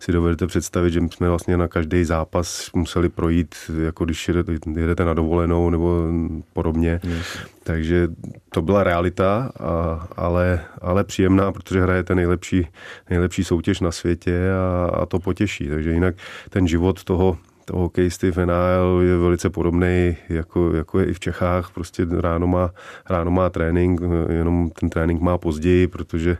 si 0.00 0.12
dovedete 0.12 0.46
představit, 0.46 0.90
že 0.90 1.00
jsme 1.10 1.28
vlastně 1.28 1.56
na 1.56 1.68
každý 1.68 2.04
zápas 2.04 2.70
museli 2.74 3.08
projít, 3.08 3.54
jako 3.82 4.04
když 4.04 4.30
jedete 4.76 5.04
na 5.04 5.14
dovolenou 5.14 5.70
nebo 5.70 6.06
podobně. 6.52 7.00
Yes. 7.04 7.26
Takže 7.62 8.08
to 8.48 8.62
byla 8.62 8.84
realita, 8.84 9.52
a, 9.60 10.08
ale, 10.16 10.60
ale 10.80 11.04
příjemná, 11.04 11.52
protože 11.52 11.82
hrajete 11.82 12.14
nejlepší, 12.14 12.68
nejlepší 13.10 13.44
soutěž 13.44 13.80
na 13.80 13.92
světě 13.92 14.50
a, 14.52 14.90
a 14.96 15.06
to 15.06 15.18
potěší. 15.18 15.68
Takže 15.68 15.90
jinak 15.90 16.14
ten 16.50 16.68
život 16.68 17.04
toho 17.04 17.38
toho 17.64 17.82
hokejisty 17.82 18.30
v 18.30 18.46
NHL 18.46 19.00
je 19.02 19.16
velice 19.16 19.50
podobný, 19.50 20.16
jako, 20.28 20.72
jako 20.72 20.98
je 20.98 21.06
i 21.06 21.12
v 21.12 21.20
Čechách. 21.20 21.70
Prostě 21.74 22.06
ráno 22.10 22.46
má, 22.46 22.70
ráno 23.10 23.30
má 23.30 23.50
trénink, 23.50 24.00
jenom 24.28 24.70
ten 24.70 24.90
trénink 24.90 25.20
má 25.20 25.38
později, 25.38 25.86
protože 25.86 26.36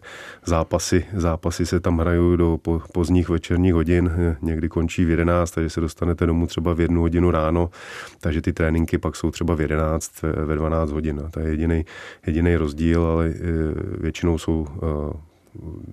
zápasy, 0.47 1.05
zápasy 1.13 1.67
se 1.67 1.81
tam 1.81 1.99
hrají 1.99 2.37
do 2.37 2.59
po, 2.63 2.81
pozdních 2.93 3.29
večerních 3.29 3.75
hodin, 3.75 4.11
někdy 4.43 4.69
končí 4.69 5.05
v 5.05 5.11
11, 5.11 5.51
takže 5.51 5.71
se 5.71 5.81
dostanete 5.81 6.27
domů 6.27 6.47
třeba 6.47 6.75
v 6.75 6.81
jednu 6.81 7.01
hodinu 7.01 7.31
ráno, 7.31 7.71
takže 8.21 8.43
ty 8.43 8.53
tréninky 8.53 8.99
pak 8.99 9.17
jsou 9.17 9.31
třeba 9.31 9.55
v 9.55 9.61
11, 9.61 10.23
ve 10.23 10.57
12 10.57 10.91
hodin. 10.91 11.23
To 11.31 11.41
je 11.41 11.49
jediný, 11.49 11.85
jediný 12.27 12.57
rozdíl, 12.57 13.07
ale 13.07 13.29
e, 13.29 13.33
většinou 14.01 14.39
jsou 14.39 14.67
e, 14.67 14.77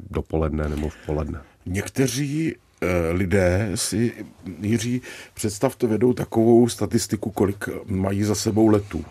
dopoledne 0.09 0.69
nebo 0.69 0.89
v 0.89 0.95
poledne. 1.05 1.41
Někteří 1.65 2.55
lidé 3.11 3.71
si, 3.75 4.13
Jiří, 4.61 5.01
představte, 5.33 5.87
vedou 5.87 6.13
takovou 6.13 6.69
statistiku, 6.69 7.31
kolik 7.31 7.69
mají 7.85 8.23
za 8.23 8.35
sebou 8.35 8.67
letů 8.67 9.05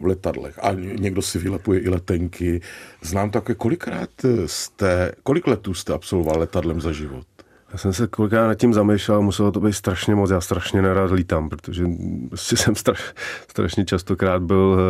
v 0.00 0.06
letadlech. 0.06 0.58
A 0.62 0.72
někdo 0.72 1.22
si 1.22 1.38
vylepuje 1.38 1.80
i 1.80 1.88
letenky. 1.88 2.60
Znám 3.02 3.30
také, 3.30 3.54
kolikrát 3.54 4.10
jste, 4.46 5.12
kolik 5.22 5.46
letů 5.46 5.74
jste 5.74 5.92
absolvoval 5.92 6.38
letadlem 6.38 6.80
za 6.80 6.92
život? 6.92 7.26
Já 7.72 7.78
jsem 7.78 7.92
se 7.92 8.06
kolikrát 8.06 8.46
nad 8.46 8.54
tím 8.54 8.74
zamýšlel, 8.74 9.22
muselo 9.22 9.52
to 9.52 9.60
být 9.60 9.72
strašně 9.72 10.14
moc, 10.14 10.30
já 10.30 10.40
strašně 10.40 10.82
nerad 10.82 11.10
lítám, 11.10 11.48
protože 11.48 11.84
prostě 12.28 12.56
jsem 12.56 12.74
straš, 12.74 13.14
strašně 13.50 13.84
častokrát 13.84 14.42
byl 14.42 14.78
eh, 14.78 14.82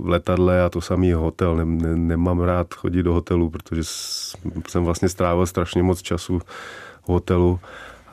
v 0.00 0.08
letadle 0.08 0.62
a 0.62 0.68
to 0.68 0.80
samý 0.80 1.12
hotel. 1.12 1.56
Ne, 1.56 1.64
ne, 1.64 1.96
nemám 1.96 2.40
rád 2.40 2.74
chodit 2.74 3.02
do 3.02 3.12
hotelu, 3.12 3.50
protože 3.50 3.82
jsem 4.68 4.84
vlastně 4.84 5.08
strávil 5.08 5.46
strašně 5.46 5.82
moc 5.82 6.02
času 6.02 6.40
hotelu 7.02 7.60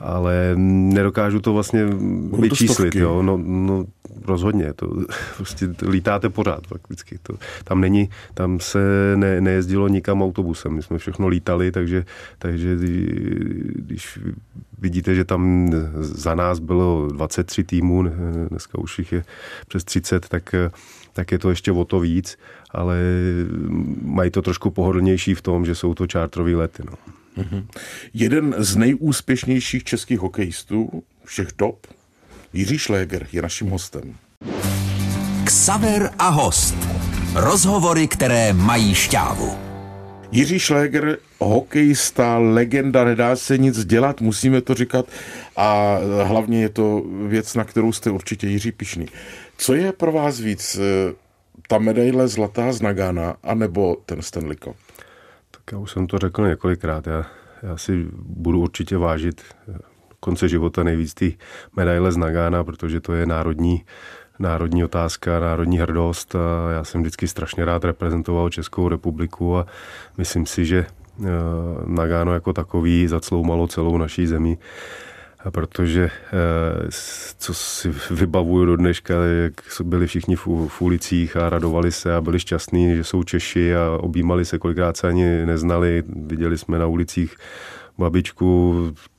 ale 0.00 0.52
nedokážu 0.56 1.40
to 1.40 1.52
vlastně 1.52 1.86
Budou 1.86 2.42
vyčíslit. 2.42 2.92
To 2.92 2.98
jo? 2.98 3.22
No, 3.22 3.36
no, 3.44 3.84
rozhodně, 4.24 4.72
to 4.72 4.86
prostě 5.36 5.68
lítáte 5.88 6.28
pořád 6.28 6.66
fakticky. 6.66 7.18
To, 7.22 7.34
tam 7.64 7.80
není, 7.80 8.10
tam 8.34 8.60
se 8.60 8.78
ne, 9.16 9.40
nejezdilo 9.40 9.88
nikam 9.88 10.22
autobusem, 10.22 10.72
my 10.72 10.82
jsme 10.82 10.98
všechno 10.98 11.28
lítali, 11.28 11.72
takže, 11.72 12.04
takže 12.38 12.76
když 13.74 14.18
vidíte, 14.78 15.14
že 15.14 15.24
tam 15.24 15.70
za 16.00 16.34
nás 16.34 16.58
bylo 16.58 17.08
23 17.12 17.64
týmů, 17.64 18.04
dneska 18.48 18.78
už 18.78 18.98
jich 18.98 19.12
je 19.12 19.24
přes 19.68 19.84
30, 19.84 20.28
tak 20.28 20.54
tak 21.12 21.32
je 21.32 21.38
to 21.38 21.50
ještě 21.50 21.72
o 21.72 21.84
to 21.84 22.00
víc, 22.00 22.38
ale 22.70 22.98
mají 24.02 24.30
to 24.30 24.42
trošku 24.42 24.70
pohodlnější 24.70 25.34
v 25.34 25.42
tom, 25.42 25.66
že 25.66 25.74
jsou 25.74 25.94
to 25.94 26.06
čártrové 26.06 26.56
lety. 26.56 26.82
No. 26.86 27.19
Mm-hmm. 27.38 27.66
Jeden 28.14 28.54
z 28.58 28.76
nejúspěšnějších 28.76 29.84
českých 29.84 30.18
hokejistů 30.18 31.02
všech 31.24 31.48
dob, 31.58 31.86
Jiří 32.52 32.78
Šléger, 32.78 33.26
je 33.32 33.42
naším 33.42 33.70
hostem. 33.70 34.14
Ksaver 35.44 36.10
a 36.18 36.28
host. 36.28 36.74
Rozhovory, 37.34 38.08
které 38.08 38.52
mají 38.52 38.94
šťávu. 38.94 39.70
Jiří 40.32 40.58
Šléger, 40.58 41.18
hokejista, 41.38 42.38
legenda, 42.38 43.04
nedá 43.04 43.36
se 43.36 43.58
nic 43.58 43.84
dělat, 43.84 44.20
musíme 44.20 44.60
to 44.60 44.74
říkat 44.74 45.06
a 45.56 45.98
hlavně 46.22 46.62
je 46.62 46.68
to 46.68 47.02
věc, 47.26 47.54
na 47.54 47.64
kterou 47.64 47.92
jste 47.92 48.10
určitě 48.10 48.46
Jiří 48.46 48.72
pišný. 48.72 49.06
Co 49.56 49.74
je 49.74 49.92
pro 49.92 50.12
vás 50.12 50.40
víc, 50.40 50.78
eh, 50.80 51.14
ta 51.68 51.78
medaile 51.78 52.28
zlatá 52.28 52.72
z 52.72 52.80
Nagana, 52.80 53.36
anebo 53.42 53.96
ten 54.06 54.22
Stanley 54.22 54.56
Cup? 54.56 54.76
Já 55.72 55.78
už 55.78 55.90
jsem 55.90 56.06
to 56.06 56.18
řekl 56.18 56.46
několikrát. 56.46 57.06
Já, 57.06 57.26
já 57.62 57.76
si 57.76 58.06
budu 58.22 58.60
určitě 58.60 58.96
vážit 58.96 59.42
konce 60.20 60.48
života 60.48 60.82
nejvíc 60.82 61.14
ty 61.14 61.38
medaile 61.76 62.12
z 62.12 62.16
Nagána, 62.16 62.64
protože 62.64 63.00
to 63.00 63.12
je 63.12 63.26
národní, 63.26 63.84
národní 64.38 64.84
otázka, 64.84 65.40
národní 65.40 65.78
hrdost 65.78 66.34
a 66.34 66.70
já 66.72 66.84
jsem 66.84 67.00
vždycky 67.00 67.28
strašně 67.28 67.64
rád 67.64 67.84
reprezentoval 67.84 68.50
Českou 68.50 68.88
republiku 68.88 69.56
a 69.56 69.66
myslím 70.18 70.46
si, 70.46 70.66
že 70.66 70.86
eh, 70.86 71.24
Nagáno 71.86 72.34
jako 72.34 72.52
takový 72.52 73.08
zacloumalo 73.08 73.66
celou 73.66 73.98
naší 73.98 74.26
zemi 74.26 74.58
protože 75.50 76.04
eh, 76.04 76.88
co 77.38 77.54
si 77.54 77.92
vybavuju 78.10 78.64
do 78.64 78.76
dneška, 78.76 79.14
jak 79.24 79.52
byli 79.82 80.06
všichni 80.06 80.36
v 80.36 80.82
ulicích 80.82 81.36
a 81.36 81.50
radovali 81.50 81.92
se 81.92 82.14
a 82.14 82.20
byli 82.20 82.40
šťastní, 82.40 82.96
že 82.96 83.04
jsou 83.04 83.22
Češi 83.22 83.74
a 83.74 83.90
objímali 84.00 84.44
se, 84.44 84.58
kolikrát 84.58 84.96
se 84.96 85.08
ani 85.08 85.46
neznali. 85.46 86.02
Viděli 86.06 86.58
jsme 86.58 86.78
na 86.78 86.86
ulicích 86.86 87.36
babičku, 88.00 88.74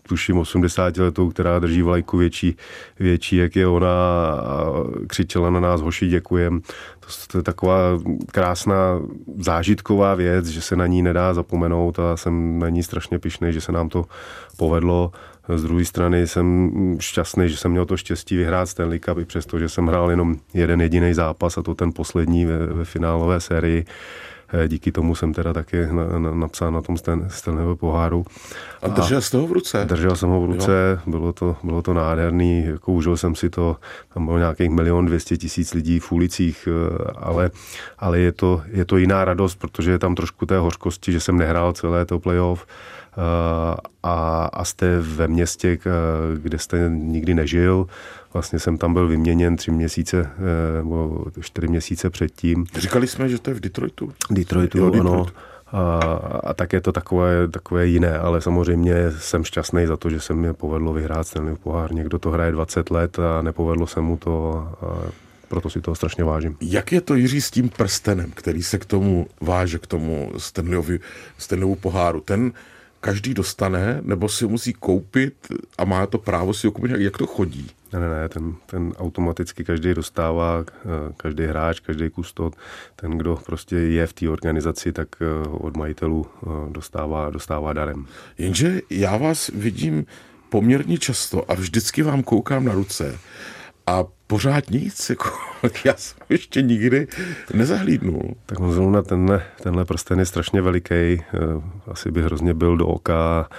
tuším 0.08 0.38
80 0.38 0.98
letou, 0.98 1.30
která 1.30 1.60
drží 1.60 1.82
vlajku 1.82 2.18
větší, 2.18 2.56
větší, 3.00 3.36
jak 3.36 3.56
je 3.56 3.68
ona 3.68 3.88
a 4.32 4.66
křičela 5.08 5.50
na 5.50 5.60
nás, 5.60 5.82
hoši, 5.82 6.08
děkujem. 6.08 6.62
To, 7.32 7.38
je 7.38 7.44
taková 7.44 7.80
krásná 8.32 9.00
zážitková 9.38 10.16
věc, 10.16 10.46
že 10.46 10.62
se 10.62 10.76
na 10.76 10.88
ní 10.88 11.02
nedá 11.02 11.34
zapomenout 11.34 12.00
a 12.00 12.18
jsem 12.18 12.60
na 12.60 12.70
ní 12.70 12.84
strašně 12.84 13.20
pišný, 13.20 13.54
že 13.54 13.62
se 13.62 13.72
nám 13.72 13.90
to 13.90 14.06
povedlo. 14.58 15.12
Z 15.56 15.64
druhé 15.64 15.86
strany 15.86 16.28
jsem 16.28 16.72
šťastný, 17.00 17.50
že 17.50 17.58
jsem 17.58 17.72
měl 17.72 17.86
to 17.86 17.98
štěstí 17.98 18.38
vyhrát 18.38 18.70
Stanley 18.70 19.00
Cup, 19.00 19.18
i 19.18 19.26
přesto, 19.26 19.60
že 19.60 19.70
jsem 19.70 19.88
hrál 19.88 20.10
jenom 20.10 20.36
jeden 20.54 20.82
jediný 20.82 21.14
zápas 21.14 21.58
a 21.58 21.62
to 21.62 21.76
ten 21.76 21.92
poslední 21.96 22.46
ve, 22.46 22.68
ve 22.68 22.86
finálové 22.86 23.40
sérii. 23.40 23.86
Eh, 24.54 24.68
díky 24.68 24.92
tomu 24.92 25.16
jsem 25.16 25.34
teda 25.34 25.54
taky 25.54 25.86
na, 25.92 26.20
na, 26.20 26.36
napsal 26.36 26.72
na 26.72 26.82
tom 26.82 26.98
Stanleyho 27.28 27.76
poháru. 27.76 28.26
A 28.82 28.88
držel 28.88 29.22
jste 29.22 29.38
ho 29.38 29.48
v 29.48 29.52
ruce? 29.52 29.86
Držel 29.86 30.16
jsem 30.16 30.30
ho 30.30 30.42
v 30.42 30.46
ruce, 30.46 31.00
bylo 31.08 31.34
to, 31.34 31.56
bylo 31.64 31.82
to 31.82 31.94
nádherný, 31.94 32.66
jako 32.66 32.92
užil 32.92 33.18
jsem 33.18 33.36
si 33.36 33.50
to, 33.50 33.78
tam 34.14 34.26
bylo 34.26 34.38
nějakých 34.38 34.70
milion 34.70 35.06
dvěstě 35.06 35.38
tisíc 35.38 35.74
lidí 35.74 36.00
v 36.00 36.12
ulicích, 36.12 36.68
eh, 36.72 37.04
ale, 37.16 37.52
ale 38.00 38.20
je, 38.20 38.32
to, 38.32 38.62
je 38.68 38.86
to 38.86 38.98
jiná 38.98 39.26
radost, 39.26 39.56
protože 39.56 39.92
je 39.92 40.00
tam 40.00 40.16
trošku 40.16 40.46
té 40.46 40.58
hořkosti, 40.58 41.12
že 41.12 41.20
jsem 41.20 41.38
nehrál 41.38 41.74
celé 41.74 42.06
to 42.06 42.20
playoff, 42.20 42.66
a, 44.04 44.50
a 44.54 44.66
jste 44.66 45.00
ve 45.00 45.28
městě, 45.28 45.78
kde 46.36 46.60
jste 46.60 46.90
nikdy 46.90 47.34
nežil. 47.34 47.88
Vlastně 48.34 48.60
jsem 48.60 48.78
tam 48.78 48.94
byl 48.94 49.08
vyměněn 49.08 49.56
tři 49.56 49.72
měsíce 49.72 50.20
eh, 50.20 50.78
nebo 50.78 51.26
čtyři 51.42 51.68
měsíce 51.68 52.10
předtím. 52.10 52.66
Říkali 52.76 53.08
jsme, 53.08 53.30
že 53.30 53.40
to 53.40 53.50
je 53.50 53.54
v 53.54 53.60
Detroitu? 53.60 54.14
Detroitu, 54.30 54.78
jo, 54.78 54.90
Detroit. 54.90 55.14
ano. 55.14 55.26
A, 55.74 56.00
a 56.44 56.54
tak 56.54 56.74
je 56.74 56.82
to 56.82 56.92
takové, 56.92 57.48
takové 57.48 57.88
jiné, 57.88 58.20
ale 58.20 58.42
samozřejmě 58.42 59.12
jsem 59.20 59.44
šťastný 59.44 59.86
za 59.86 59.98
to, 59.98 60.10
že 60.10 60.20
se 60.20 60.34
mi 60.34 60.54
povedlo 60.54 60.94
vyhrát 60.94 61.34
ten 61.34 61.58
pohár. 61.64 61.94
Někdo 61.94 62.20
to 62.20 62.30
hraje 62.30 62.52
20 62.52 62.92
let 62.92 63.20
a 63.20 63.42
nepovedlo 63.42 63.88
se 63.88 64.02
mu 64.02 64.18
to 64.18 64.54
a 64.82 65.12
proto 65.48 65.70
si 65.70 65.82
toho 65.82 65.96
strašně 65.96 66.24
vážím. 66.24 66.58
Jak 66.62 66.92
je 66.92 67.02
to, 67.02 67.16
Jiří, 67.16 67.42
s 67.42 67.52
tím 67.52 67.70
prstenem, 67.70 68.32
který 68.36 68.64
se 68.64 68.78
k 68.78 68.86
tomu 68.86 69.28
váže, 69.42 69.80
k 69.80 69.88
tomu 69.88 70.32
Stanleyovu 71.38 71.76
poháru? 71.76 72.22
Ten 72.22 72.52
každý 73.02 73.34
dostane, 73.34 74.00
nebo 74.02 74.30
si 74.30 74.48
musí 74.48 74.74
koupit 74.74 75.34
a 75.78 75.86
má 75.86 76.06
to 76.06 76.18
právo 76.18 76.54
si 76.54 76.68
ho 76.68 76.72
koupit, 76.74 76.92
jak 76.98 77.18
to 77.18 77.28
chodí? 77.28 77.70
Ne, 77.94 78.00
ne, 78.00 78.10
ne, 78.10 78.30
ten, 78.30 78.56
ten 78.66 78.94
automaticky 78.98 79.64
každý 79.64 79.94
dostává, 79.94 80.64
eh, 80.66 81.14
každý 81.18 81.44
hráč, 81.44 81.80
každý 81.80 82.10
kustot, 82.10 82.56
ten, 82.96 83.18
kdo 83.18 83.40
prostě 83.46 83.76
je 83.76 84.08
v 84.08 84.14
té 84.14 84.30
organizaci, 84.30 84.92
tak 84.92 85.08
eh, 85.22 85.48
od 85.50 85.78
majitelů 85.78 86.26
eh, 86.26 86.48
dostává, 86.70 87.30
dostává 87.30 87.74
darem. 87.74 88.06
Jenže 88.38 88.82
já 88.90 89.18
vás 89.18 89.48
vidím 89.54 90.06
poměrně 90.50 90.98
často 90.98 91.52
a 91.52 91.54
vždycky 91.54 92.04
vám 92.04 92.24
koukám 92.24 92.66
na 92.66 92.74
ruce 92.74 93.20
a 93.88 94.04
pořád 94.32 94.70
nic, 94.70 95.10
jako, 95.10 95.30
já 95.86 95.94
jsem 95.98 96.18
ještě 96.30 96.62
nikdy 96.62 97.08
nezahlídnul. 97.54 98.36
Tak 98.46 98.60
on 98.60 98.72
zrovna 98.72 99.02
tenhle, 99.02 99.44
tenhle 99.64 99.86
prsten 99.86 100.20
je 100.20 100.26
strašně 100.26 100.62
veliký, 100.62 100.94
eh, 100.94 101.22
asi 101.88 102.12
by 102.12 102.24
hrozně 102.24 102.54
byl 102.54 102.78
do 102.78 102.88
oka, 102.88 103.50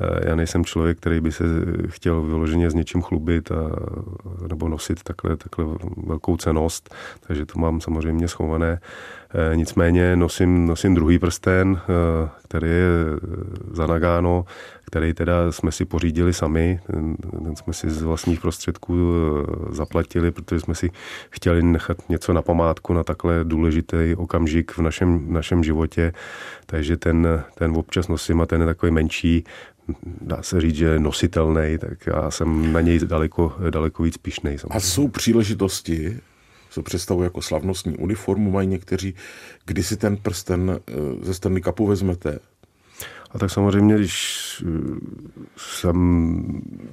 eh, 0.00 0.28
já 0.28 0.34
nejsem 0.34 0.64
člověk, 0.64 0.98
který 0.98 1.20
by 1.20 1.32
se 1.32 1.44
chtěl 1.88 2.20
vyloženě 2.22 2.70
s 2.70 2.74
něčím 2.74 3.02
chlubit 3.02 3.50
a, 3.50 3.54
nebo 4.48 4.68
nosit 4.68 5.02
takhle, 5.02 5.36
takhle 5.36 5.64
velkou 6.06 6.36
cenost, 6.36 6.94
takže 7.26 7.46
to 7.46 7.58
mám 7.58 7.80
samozřejmě 7.80 8.28
schované. 8.28 8.80
Eh, 9.34 9.56
nicméně 9.56 10.16
nosím, 10.16 10.66
nosím 10.66 10.94
druhý 10.94 11.18
prsten, 11.18 11.80
který 12.42 12.68
je 12.68 12.86
za 13.72 13.86
Nagano, 13.86 14.44
který 14.90 15.14
teda 15.14 15.52
jsme 15.52 15.72
si 15.72 15.84
pořídili 15.84 16.32
sami, 16.32 16.80
ten, 16.86 17.16
jsme 17.56 17.72
si 17.72 17.90
z 17.90 18.02
vlastních 18.02 18.40
prostředků 18.40 18.94
eh, 18.94 19.74
zaplatili, 19.74 20.30
protože 20.30 20.60
jsme 20.60 20.74
si 20.74 20.90
chtěli 21.30 21.62
nechat 21.62 22.08
něco 22.08 22.32
na 22.32 22.42
památku 22.42 22.92
na 22.92 23.04
takhle 23.04 23.44
důležitý 23.44 24.14
okamžik 24.16 24.72
v 24.72 24.78
našem, 24.78 25.26
v 25.26 25.30
našem 25.30 25.64
životě, 25.64 26.12
takže 26.66 26.96
ten, 26.96 27.44
ten 27.54 27.76
občas 27.76 28.08
nosím 28.08 28.40
a 28.40 28.46
ten 28.46 28.60
je 28.60 28.66
takový 28.66 28.92
menší, 28.92 29.44
dá 30.20 30.42
se 30.42 30.60
říct, 30.60 30.76
že 30.76 30.98
nositelný, 30.98 31.78
tak 31.78 32.06
já 32.06 32.30
jsem 32.30 32.72
na 32.72 32.80
něj 32.80 32.98
daleko, 32.98 33.54
daleko 33.70 34.02
víc 34.02 34.16
pišnej. 34.16 34.58
A 34.70 34.80
jsou 34.80 35.08
příležitosti, 35.08 36.18
co 36.70 36.82
představují 36.82 37.24
jako 37.24 37.42
slavnostní 37.42 37.96
uniformu, 37.96 38.50
mají 38.50 38.68
někteří, 38.68 39.14
kdy 39.66 39.82
si 39.82 39.96
ten 39.96 40.16
prsten 40.16 40.80
eh, 40.88 40.92
ze 41.22 41.34
Stanley 41.34 41.62
Cupu 41.62 41.86
vezmete, 41.86 42.38
a 43.32 43.38
tak 43.38 43.50
samozřejmě, 43.50 43.94
když 43.94 44.64
eh, 44.66 44.98
jsem 45.56 46.34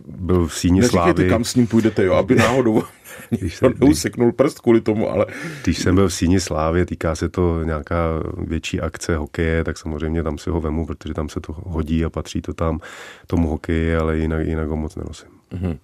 byl 0.08 0.48
v 0.48 0.56
síni 0.56 0.84
slávy... 0.84 1.30
kam 1.30 1.44
s 1.44 1.56
ním 1.56 1.68
půjdete, 1.68 2.04
jo, 2.04 2.14
aby 2.14 2.36
náhodou 2.36 2.84
když 3.30 3.56
jsem, 3.56 3.74
neuseknul 3.80 4.32
prst 4.32 4.60
kvůli 4.60 4.82
tomu, 4.82 5.10
ale... 5.10 5.26
Když 5.64 5.80
jsem 5.80 5.96
byl 5.96 6.08
v 6.08 6.14
síni 6.14 6.40
slávy, 6.40 6.86
týká 6.86 7.16
se 7.16 7.30
to 7.30 7.64
nějaká 7.64 7.96
větší 8.38 8.82
akce 8.82 9.16
hokeje, 9.16 9.64
tak 9.64 9.78
samozřejmě 9.78 10.24
tam 10.24 10.38
si 10.38 10.50
ho 10.50 10.62
vemu, 10.62 10.86
protože 10.86 11.14
tam 11.14 11.30
se 11.30 11.40
to 11.40 11.56
hodí 11.66 12.06
a 12.06 12.10
patří 12.10 12.42
to 12.42 12.54
tam 12.54 12.80
tomu 13.28 13.50
hokeji, 13.50 13.96
ale 13.96 14.18
jinak, 14.18 14.48
jinak 14.48 14.68
ho 14.68 14.76
moc 14.76 14.96
nenosím. 14.96 15.30
Mm-hmm. 15.52 15.78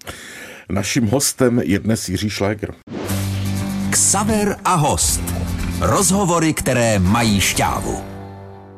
Naším 0.69 1.07
hostem 1.07 1.62
je 1.63 1.79
dnes 1.79 2.09
Jiří 2.09 2.29
Šléger. 2.29 2.73
Ksaver 3.93 4.55
a 4.65 4.75
host. 4.75 5.21
Rozhovory, 5.81 6.53
které 6.53 7.00
mají 7.00 7.41
šťávu 7.41 8.03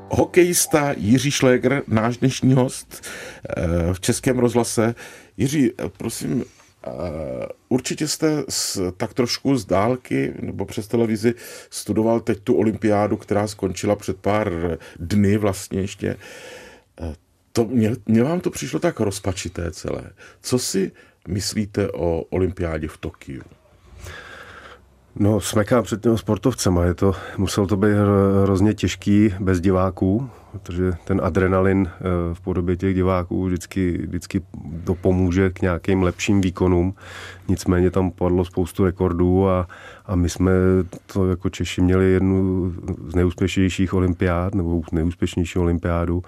hokejista 0.09 0.93
Jiří 0.97 1.31
Šléger, 1.31 1.83
náš 1.87 2.17
dnešní 2.17 2.53
host 2.53 3.05
eh, 3.49 3.93
v 3.93 3.99
Českém 3.99 4.39
rozhlase. 4.39 4.95
Jiří, 5.37 5.71
eh, 5.71 5.89
prosím, 5.97 6.43
eh, 6.43 6.89
určitě 7.69 8.07
jste 8.07 8.43
tak 8.97 9.13
trošku 9.13 9.57
z 9.57 9.65
dálky 9.65 10.33
nebo 10.41 10.65
přes 10.65 10.87
televizi 10.87 11.33
studoval 11.69 12.19
teď 12.19 12.39
tu 12.39 12.55
olympiádu, 12.55 13.17
která 13.17 13.47
skončila 13.47 13.95
před 13.95 14.17
pár 14.17 14.77
dny 14.99 15.37
vlastně 15.37 15.81
ještě. 15.81 16.17
to, 17.51 17.65
mě, 17.65 17.95
mě 18.05 18.23
vám 18.23 18.39
to 18.39 18.49
přišlo 18.49 18.79
tak 18.79 18.99
rozpačité 18.99 19.71
celé. 19.71 20.03
Co 20.41 20.59
si 20.59 20.91
myslíte 21.27 21.91
o 21.91 22.21
olympiádě 22.21 22.87
v 22.87 22.97
Tokiu? 22.97 23.41
No, 25.19 25.41
smekám 25.41 25.83
před 25.83 26.01
těmi 26.01 26.17
sportovcem 26.17 26.77
a 26.77 26.83
je 26.83 26.93
to, 26.93 27.13
musel 27.37 27.67
to 27.67 27.77
být 27.77 27.95
hrozně 28.43 28.73
těžký 28.73 29.33
bez 29.39 29.61
diváků, 29.61 30.29
protože 30.51 30.91
ten 31.03 31.21
adrenalin 31.23 31.89
eh, 31.89 32.01
v 32.33 32.41
podobě 32.41 32.77
těch 32.77 32.95
diváků 32.95 33.45
vždycky, 33.45 33.97
vždycky 34.07 34.41
to 34.83 34.95
pomůže 34.95 35.49
k 35.49 35.61
nějakým 35.61 36.03
lepším 36.03 36.41
výkonům. 36.41 36.93
Nicméně 37.47 37.91
tam 37.91 38.11
padlo 38.11 38.45
spoustu 38.45 38.85
rekordů 38.85 39.49
a, 39.49 39.67
a 40.05 40.15
my 40.15 40.29
jsme 40.29 40.51
to 41.13 41.29
jako 41.29 41.49
Češi 41.49 41.81
měli 41.81 42.11
jednu 42.11 42.73
z 43.07 43.15
nejúspěšnějších 43.15 43.93
olympiád, 43.93 44.55
nebo 44.55 44.81
nejúspěšnější 44.91 45.59
olympiádu 45.59 46.23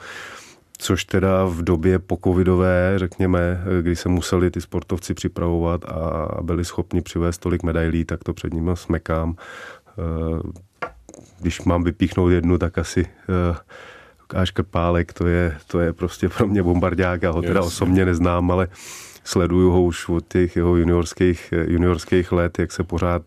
což 0.78 1.06
teda 1.06 1.46
v 1.46 1.62
době 1.62 2.00
pocovidové, 2.00 2.94
řekněme, 2.96 3.64
kdy 3.82 3.96
se 3.96 4.10
museli 4.10 4.52
ty 4.52 4.62
sportovci 4.62 5.14
připravovat 5.14 5.86
a 5.86 6.28
byli 6.42 6.66
schopni 6.66 7.02
přivést 7.02 7.38
tolik 7.38 7.64
medailí, 7.64 8.06
tak 8.06 8.24
to 8.24 8.34
před 8.34 8.54
nimi 8.54 8.72
smekám. 8.74 9.36
Eh, 10.00 10.42
když 11.40 11.62
mám 11.62 11.84
vypíchnout 11.84 12.32
jednu, 12.32 12.58
tak 12.58 12.78
asi 12.78 13.06
eh, 13.06 13.56
Lukáš 14.22 14.52
Krpálek, 14.52 15.14
to 15.14 15.28
je, 15.28 15.58
to 15.68 15.80
je 15.80 15.94
prostě 15.94 16.30
pro 16.30 16.48
mě 16.48 16.64
bombardák, 16.64 17.22
já 17.22 17.32
ho 17.32 17.42
teda 17.42 17.62
osobně 17.62 18.06
neznám, 18.06 18.52
ale 18.52 18.68
sleduju 19.24 19.72
ho 19.72 19.84
už 19.84 20.10
od 20.10 20.28
těch 20.28 20.56
jeho 20.56 20.76
juniorských, 20.76 21.54
juniorských 21.68 22.32
let, 22.32 22.60
jak 22.60 22.72
se 22.72 22.84
pořád 22.84 23.22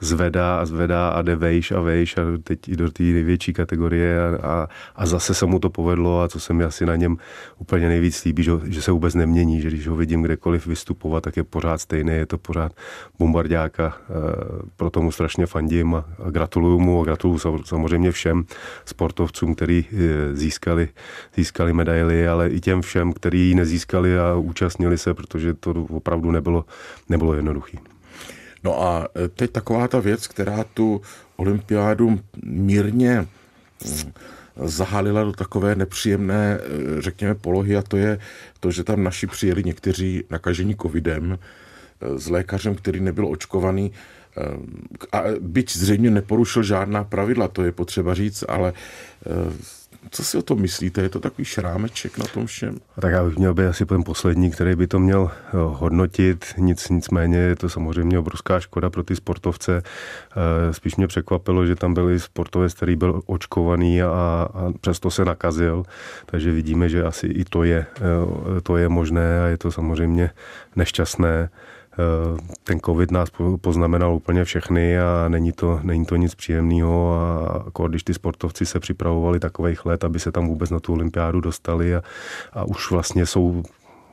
zvedá 0.00 0.60
a 0.60 0.66
zvedá 0.66 1.08
a 1.08 1.22
jde 1.22 1.36
vejš 1.36 1.70
a 1.70 1.80
vejš 1.80 2.18
a 2.18 2.22
teď 2.44 2.68
i 2.68 2.76
do 2.76 2.90
té 2.90 3.02
největší 3.02 3.52
kategorie 3.52 4.20
a, 4.20 4.46
a, 4.46 4.68
a 4.96 5.06
zase 5.06 5.34
se 5.34 5.46
mu 5.46 5.58
to 5.58 5.70
povedlo 5.70 6.22
a 6.22 6.28
co 6.28 6.40
se 6.40 6.52
mi 6.52 6.64
asi 6.64 6.86
na 6.86 6.96
něm 6.96 7.16
úplně 7.58 7.88
nejvíc 7.88 8.24
líbí, 8.24 8.42
že, 8.42 8.52
že 8.64 8.82
se 8.82 8.92
vůbec 8.92 9.14
nemění, 9.14 9.60
že 9.60 9.68
když 9.68 9.88
ho 9.88 9.96
vidím 9.96 10.22
kdekoliv 10.22 10.66
vystupovat, 10.66 11.24
tak 11.24 11.36
je 11.36 11.44
pořád 11.44 11.78
stejný, 11.78 12.12
je 12.12 12.26
to 12.26 12.38
pořád 12.38 12.72
bombardáka, 13.18 13.96
e, 14.00 14.12
proto 14.76 15.02
mu 15.02 15.12
strašně 15.12 15.46
fandím 15.46 15.94
a, 15.94 16.04
a 16.26 16.30
gratuluju 16.30 16.78
mu 16.78 17.00
a 17.00 17.04
gratuluju 17.04 17.38
samozřejmě 17.64 18.12
všem 18.12 18.44
sportovcům, 18.84 19.54
kteří 19.54 19.86
e, 19.92 20.34
získali, 20.34 20.88
získali 21.34 21.72
medaily, 21.72 22.28
ale 22.28 22.48
i 22.48 22.60
těm 22.60 22.82
všem, 22.82 23.12
kteří 23.12 23.48
ji 23.48 23.54
nezískali 23.54 24.18
a 24.18 24.34
účastnili 24.34 24.98
se, 24.98 25.14
protože 25.14 25.54
to 25.54 25.70
opravdu 25.70 26.30
nebylo, 26.30 26.64
nebylo 27.08 27.34
jednoduché. 27.34 27.78
No 28.64 28.82
a 28.82 29.08
e, 29.24 29.28
teď 29.28 29.50
taková 29.50 29.88
ta 29.88 30.00
věc, 30.00 30.26
která 30.26 30.64
tu 30.64 31.00
olympiádu 31.36 32.20
mírně 32.44 33.20
mm, 33.20 34.12
zahalila 34.64 35.24
do 35.24 35.32
takové 35.32 35.74
nepříjemné, 35.74 36.58
e, 36.58 37.02
řekněme, 37.02 37.34
polohy 37.34 37.76
a 37.76 37.82
to 37.82 37.96
je 37.96 38.18
to, 38.60 38.70
že 38.70 38.84
tam 38.84 39.04
naši 39.04 39.26
přijeli 39.26 39.64
někteří 39.64 40.24
nakažení 40.30 40.76
covidem 40.82 41.38
e, 42.00 42.18
s 42.18 42.28
lékařem, 42.28 42.74
který 42.74 43.00
nebyl 43.00 43.26
očkovaný 43.26 43.92
a 45.12 45.22
byť 45.40 45.76
zřejmě 45.76 46.10
neporušil 46.10 46.62
žádná 46.62 47.04
pravidla, 47.04 47.48
to 47.48 47.62
je 47.62 47.72
potřeba 47.72 48.14
říct, 48.14 48.44
ale 48.48 48.72
co 50.10 50.24
si 50.24 50.38
o 50.38 50.42
tom 50.42 50.60
myslíte? 50.60 51.02
Je 51.02 51.08
to 51.08 51.20
takový 51.20 51.44
šrámeček 51.44 52.18
na 52.18 52.24
tom 52.24 52.46
všem? 52.46 52.78
Tak 53.00 53.12
já 53.12 53.24
bych 53.24 53.36
měl 53.36 53.54
být 53.54 53.66
asi 53.66 53.86
ten 53.86 54.04
poslední, 54.04 54.50
který 54.50 54.76
by 54.76 54.86
to 54.86 54.98
měl 54.98 55.30
eh, 55.30 55.50
hodnotit. 55.52 56.44
Nic, 56.56 56.88
nicméně 56.88 57.38
je 57.38 57.56
to 57.56 57.68
samozřejmě 57.68 58.18
obrovská 58.18 58.60
škoda 58.60 58.90
pro 58.90 59.02
ty 59.02 59.16
sportovce. 59.16 59.82
Eh, 59.82 60.72
spíš 60.72 60.96
mě 60.96 61.06
překvapilo, 61.06 61.66
že 61.66 61.74
tam 61.74 61.94
byli 61.94 62.20
sportovec, 62.20 62.74
který 62.74 62.96
byl 62.96 63.22
očkovaný 63.26 64.02
a, 64.02 64.06
a 64.08 64.48
přesto 64.80 65.10
se 65.10 65.24
nakazil. 65.24 65.82
Takže 66.26 66.52
vidíme, 66.52 66.88
že 66.88 67.04
asi 67.04 67.26
i 67.26 67.44
to 67.44 67.64
je, 67.64 67.86
eh, 67.96 68.60
to 68.60 68.76
je 68.76 68.88
možné 68.88 69.42
a 69.42 69.46
je 69.46 69.58
to 69.58 69.72
samozřejmě 69.72 70.30
nešťastné. 70.76 71.50
Eh, 71.98 72.38
ten 72.64 72.80
covid 72.80 73.10
nás 73.10 73.28
poznamenal 73.60 74.14
úplně 74.14 74.44
všechny 74.44 74.98
a 74.98 75.28
není 75.28 75.52
to, 75.52 75.80
není 75.82 76.06
to 76.06 76.16
nic 76.16 76.34
příjemného 76.34 77.14
a 77.14 77.62
jako 77.64 77.88
když 77.88 78.02
ty 78.02 78.14
sportovci 78.14 78.66
se 78.66 78.80
připravovali 78.80 79.40
takových 79.40 79.86
let, 79.86 80.04
aby 80.04 80.20
se 80.20 80.32
tam 80.32 80.46
vůbec 80.46 80.70
na 80.70 80.80
tu 80.80 80.92
olympiádu 80.92 81.40
dostali 81.40 81.94
a, 81.94 82.02
a 82.52 82.64
už 82.64 82.90
vlastně 82.90 83.26
jsou 83.26 83.62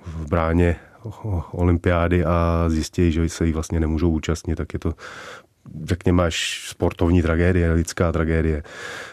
v 0.05 0.29
bráně 0.29 0.75
olympiády 1.51 2.25
a 2.25 2.65
zjistí, 2.67 3.12
že 3.12 3.29
se 3.29 3.45
jí 3.45 3.53
vlastně 3.53 3.79
nemůžou 3.79 4.10
účastnit, 4.10 4.55
tak 4.55 4.73
je 4.73 4.79
to 4.79 4.93
řekněme, 5.84 6.23
až 6.23 6.65
sportovní 6.69 7.21
tragédie, 7.21 7.73
lidská 7.73 8.12
tragédie. 8.12 8.63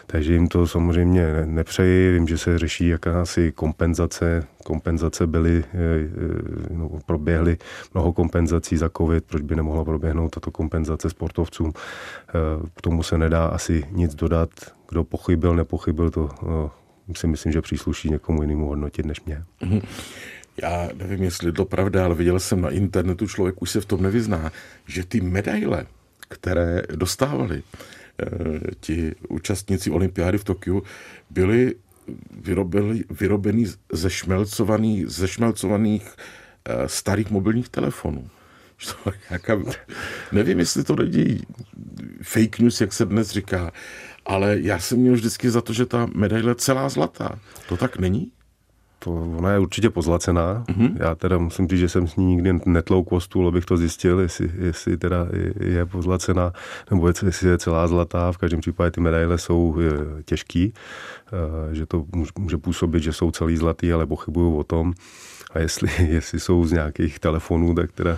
Takže 0.07 0.33
jim 0.33 0.47
to 0.47 0.67
samozřejmě 0.67 1.45
nepřeji. 1.45 2.13
Vím, 2.13 2.27
že 2.27 2.37
se 2.37 2.59
řeší 2.59 2.87
jakási 2.87 3.51
kompenzace. 3.51 4.43
Kompenzace 4.63 5.27
byly, 5.27 5.63
eh, 5.63 5.77
eh, 5.77 6.73
no, 6.73 6.89
proběhly 7.05 7.57
mnoho 7.93 8.13
kompenzací 8.13 8.77
za 8.77 8.89
covid, 8.97 9.25
proč 9.25 9.41
by 9.41 9.55
nemohla 9.55 9.85
proběhnout 9.85 10.29
tato 10.29 10.51
kompenzace 10.51 11.09
sportovcům. 11.09 11.73
Eh, 11.75 12.31
k 12.75 12.81
tomu 12.81 13.03
se 13.03 13.17
nedá 13.17 13.45
asi 13.45 13.83
nic 13.91 14.15
dodat. 14.15 14.49
Kdo 14.89 15.03
pochybil, 15.03 15.55
nepochybil, 15.55 16.09
to 16.09 16.29
si 17.15 17.27
myslím, 17.27 17.51
že 17.51 17.61
přísluší 17.61 18.09
někomu 18.09 18.41
jinému 18.41 18.67
hodnotit 18.67 19.05
než 19.05 19.21
mě. 19.21 19.43
Mhm. 19.61 19.81
Já 20.61 20.89
nevím, 20.93 21.23
jestli 21.23 21.51
to 21.51 21.65
pravda, 21.65 22.05
ale 22.05 22.15
viděl 22.15 22.39
jsem 22.39 22.61
na 22.61 22.69
internetu, 22.69 23.27
člověk 23.27 23.61
už 23.61 23.69
se 23.71 23.81
v 23.81 23.85
tom 23.85 24.01
nevyzná, 24.01 24.51
že 24.87 25.05
ty 25.05 25.21
medaile, 25.21 25.85
které 26.33 26.81
dostávali 26.95 27.63
eh, 27.63 28.27
ti 28.79 29.15
účastníci 29.29 29.91
olympiády 29.91 30.37
v 30.37 30.43
Tokiu, 30.43 30.83
byly 31.29 31.75
vyrobili, 32.31 33.03
vyrobený 33.09 33.65
ze, 33.91 34.09
šmelcovaný, 34.09 35.05
ze 35.07 35.27
šmelcovaných 35.27 36.07
eh, 36.65 36.87
starých 36.87 37.31
mobilních 37.31 37.69
telefonů. 37.69 38.29
Jaká, 39.29 39.61
nevím, 40.31 40.59
jestli 40.59 40.83
to 40.83 40.95
není 40.95 41.41
fake 42.21 42.59
news, 42.59 42.81
jak 42.81 42.93
se 42.93 43.05
dnes 43.05 43.29
říká, 43.29 43.71
ale 44.25 44.59
já 44.59 44.79
jsem 44.79 44.97
měl 44.97 45.13
vždycky 45.13 45.49
za 45.49 45.61
to, 45.61 45.73
že 45.73 45.85
ta 45.85 46.07
medaile 46.15 46.55
celá 46.55 46.89
zlatá. 46.89 47.39
To 47.67 47.77
tak 47.77 47.97
není? 47.97 48.31
To, 49.03 49.11
ona 49.11 49.51
je 49.51 49.59
určitě 49.59 49.89
pozlacená. 49.89 50.63
Mm-hmm. 50.67 50.95
Já 50.99 51.15
teda 51.15 51.37
musím 51.37 51.67
říct, 51.67 51.79
že 51.79 51.89
jsem 51.89 52.07
s 52.07 52.15
ní 52.15 52.25
nikdy 52.25 52.59
netlouk 52.65 53.11
o 53.11 53.19
stůl, 53.19 53.47
abych 53.47 53.65
to 53.65 53.77
zjistil, 53.77 54.19
jestli, 54.19 54.51
jestli 54.59 54.97
teda 54.97 55.27
je 55.59 55.85
pozlacená, 55.85 56.53
nebo 56.91 57.07
jestli 57.07 57.49
je 57.49 57.57
celá 57.57 57.87
zlatá. 57.87 58.31
V 58.31 58.37
každém 58.37 58.59
případě 58.59 58.91
ty 58.91 59.01
medaile 59.01 59.37
jsou 59.37 59.77
těžký, 60.25 60.73
eh, 60.73 61.75
že 61.75 61.85
to 61.85 62.05
může 62.37 62.57
působit, 62.57 63.03
že 63.03 63.13
jsou 63.13 63.31
celý 63.31 63.57
zlatý, 63.57 63.93
ale 63.93 64.05
pochybuju 64.05 64.57
o 64.57 64.63
tom. 64.63 64.93
A 65.53 65.59
jestli, 65.59 65.89
jestli 66.13 66.39
jsou 66.39 66.65
z 66.65 66.71
nějakých 66.71 67.19
telefonů, 67.19 67.75
tak 67.75 67.91
teda 67.91 68.17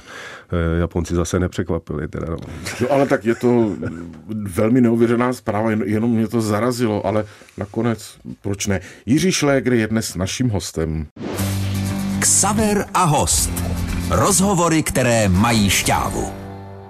eh, 0.51 0.79
Japonci 0.79 1.15
zase 1.15 1.39
nepřekvapili. 1.39 2.07
Teda, 2.07 2.27
no. 2.29 2.37
no 2.81 2.91
ale 2.91 3.07
tak 3.07 3.25
je 3.25 3.35
to 3.35 3.71
velmi 4.27 4.81
neuvěřená 4.81 5.33
zpráva, 5.33 5.71
jenom 5.71 6.11
mě 6.11 6.27
to 6.27 6.41
zarazilo, 6.41 7.05
ale 7.05 7.25
nakonec 7.57 8.17
proč 8.41 8.67
ne. 8.67 8.79
Jiří 9.05 9.31
Šlégr 9.31 9.73
je 9.73 9.87
dnes 9.87 10.15
naším 10.15 10.49
hostem. 10.49 10.74
Ksaver 12.19 12.85
a 12.93 13.03
host. 13.03 13.49
Rozhovory, 14.09 14.83
které 14.83 15.29
mají 15.29 15.69
šťávu. 15.69 16.33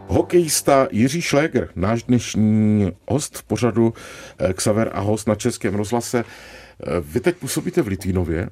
Hokejista 0.07 0.87
Jiří 0.91 1.21
Šlégr, 1.21 1.69
náš 1.75 2.03
dnešní 2.03 2.91
host 3.07 3.37
v 3.37 3.43
pořadu 3.43 3.93
eh, 4.39 4.53
Ksaver 4.53 4.91
a 4.93 4.99
host 4.99 5.27
na 5.27 5.35
Českém 5.35 5.75
rozhlase. 5.75 6.23
Eh, 6.23 6.85
vy 6.99 7.19
teď 7.19 7.35
působíte 7.35 7.81
v 7.81 7.87
Litvínově. 7.87 8.49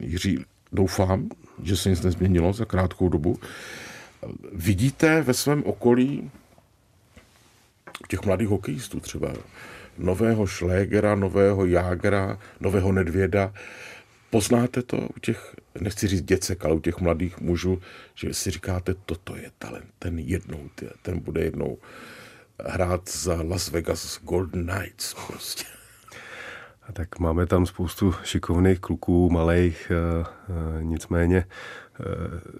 Jiří 0.00 0.44
doufám, 0.72 1.28
že 1.62 1.76
se 1.76 1.90
nic 1.90 2.02
nezměnilo 2.02 2.52
za 2.52 2.64
krátkou 2.64 3.08
dobu. 3.08 3.38
Vidíte 4.52 5.22
ve 5.22 5.34
svém 5.34 5.62
okolí 5.64 6.30
těch 8.08 8.24
mladých 8.24 8.48
hokejistů 8.48 9.00
třeba 9.00 9.32
nového 9.98 10.46
Šlégera, 10.46 11.14
nového 11.14 11.66
Jágra, 11.66 12.38
nového 12.60 12.92
Nedvěda. 12.92 13.52
Poznáte 14.32 14.82
to 14.82 14.96
u 14.96 15.20
těch, 15.20 15.56
nechci 15.80 16.08
říct 16.08 16.22
děcek, 16.22 16.64
ale 16.64 16.74
u 16.74 16.80
těch 16.80 17.00
mladých 17.00 17.40
mužů, 17.40 17.82
že 18.14 18.34
si 18.34 18.50
říkáte, 18.50 18.94
toto 19.06 19.36
je 19.36 19.50
talent, 19.58 19.86
ten 19.98 20.18
jednou, 20.18 20.70
ten 21.02 21.18
bude 21.18 21.44
jednou 21.44 21.78
hrát 22.60 23.08
za 23.08 23.42
Las 23.42 23.68
Vegas 23.70 24.20
Golden 24.22 24.66
Knights 24.66 25.14
prostě. 25.26 25.64
A 26.88 26.92
tak 26.92 27.18
máme 27.18 27.46
tam 27.46 27.66
spoustu 27.66 28.14
šikovných 28.24 28.80
kluků, 28.80 29.30
malých, 29.30 29.90
e, 29.90 30.24
e, 30.24 30.84
nicméně 30.84 31.36
e, 31.36 31.44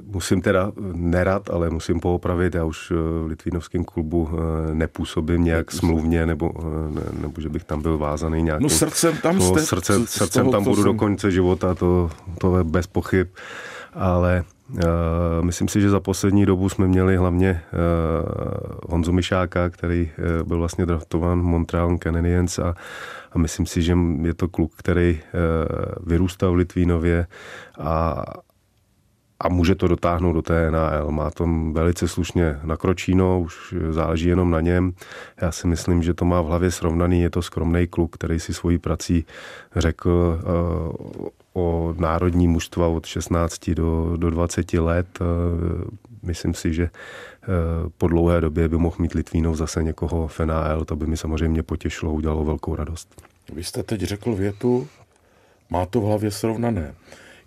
musím 0.05 0.43
teda 0.43 0.73
nerad, 0.93 1.51
ale 1.51 1.71
musím 1.71 2.01
poopravit, 2.01 2.55
já 2.55 2.65
už 2.65 2.91
v 2.91 3.27
Litvínovském 3.27 3.85
klubu 3.85 4.31
nepůsobím 4.73 5.45
nějak 5.45 5.73
smluvně, 5.73 6.27
nebo, 6.27 6.53
ne, 6.95 7.03
nebo 7.21 7.41
že 7.41 7.49
bych 7.49 7.65
tam 7.65 7.83
byl 7.83 7.99
vázaný 7.99 8.43
nějakým... 8.43 8.63
No 8.63 8.69
srdcem 8.69 9.17
tam 9.17 9.41
jste. 9.41 9.61
Srdce, 9.61 10.07
srdcem 10.07 10.51
tam 10.51 10.65
budu 10.65 10.83
do 10.83 10.95
konce 10.95 11.31
života, 11.31 11.75
to, 11.75 12.11
to 12.39 12.59
je 12.59 12.65
bez 12.65 12.87
pochyb, 12.87 13.29
ale 13.95 14.45
Myslím 15.41 15.69
si, 15.69 15.81
že 15.81 15.91
za 15.91 16.01
poslední 16.01 16.47
dobu 16.47 16.69
jsme 16.69 16.87
měli 16.87 17.17
hlavně 17.17 17.63
Honzu 18.89 19.13
Mišáka, 19.13 19.71
který 19.71 20.11
byl 20.45 20.59
vlastně 20.59 20.87
draftován 20.87 21.39
Montreal 21.39 21.99
Canadiens 21.99 22.59
a, 22.59 22.75
a 23.33 23.39
myslím 23.39 23.67
si, 23.67 23.83
že 23.83 23.97
je 24.23 24.35
to 24.35 24.49
kluk, 24.49 24.73
který 24.77 25.21
vyrůstal 26.07 26.53
v 26.53 26.57
Litvínově 26.57 27.27
a, 27.79 28.25
a 29.43 29.49
může 29.49 29.75
to 29.75 29.89
dotáhnout 29.89 30.33
do 30.33 30.43
té 30.43 30.71
NHL. 30.71 31.11
Má 31.11 31.31
to 31.31 31.47
velice 31.73 32.09
slušně 32.09 32.61
nakročíno, 32.65 33.41
už 33.41 33.75
záleží 33.91 34.29
jenom 34.29 34.51
na 34.51 34.61
něm. 34.61 34.93
Já 35.41 35.53
si 35.53 35.67
myslím, 35.67 36.03
že 36.03 36.15
to 36.15 36.25
má 36.25 36.41
v 36.41 36.47
hlavě 36.47 36.71
srovnaný. 36.71 37.21
Je 37.21 37.31
to 37.31 37.43
skromný 37.43 37.87
kluk, 37.87 38.15
který 38.15 38.41
si 38.41 38.55
svojí 38.55 38.79
prací 38.79 39.25
řekl 39.77 40.41
uh, 41.19 41.27
o 41.53 41.95
národní 41.99 42.49
mužstva 42.49 42.89
od 42.89 43.07
16 43.07 43.71
do, 43.71 44.17
do 44.17 44.31
20 44.31 44.73
let. 44.73 45.07
Uh, 45.21 45.27
myslím 46.23 46.55
si, 46.55 46.75
že 46.75 46.83
uh, 46.85 47.91
po 47.99 48.09
dlouhé 48.09 48.41
době 48.41 48.69
by 48.69 48.77
mohl 48.77 48.97
mít 48.99 49.15
Litvínov 49.15 49.57
zase 49.57 49.83
někoho 49.83 50.29
v 50.29 50.41
NHL. 50.41 50.85
To 50.85 50.97
by 50.97 51.07
mi 51.07 51.17
samozřejmě 51.17 51.63
potěšilo, 51.63 52.13
udělalo 52.13 52.45
velkou 52.45 52.75
radost. 52.75 53.23
Vy 53.55 53.65
jste 53.65 53.83
teď 53.83 54.01
řekl 54.01 54.35
větu, 54.35 54.89
má 55.71 55.87
to 55.87 56.01
v 56.01 56.05
hlavě 56.05 56.31
srovnané. 56.31 56.95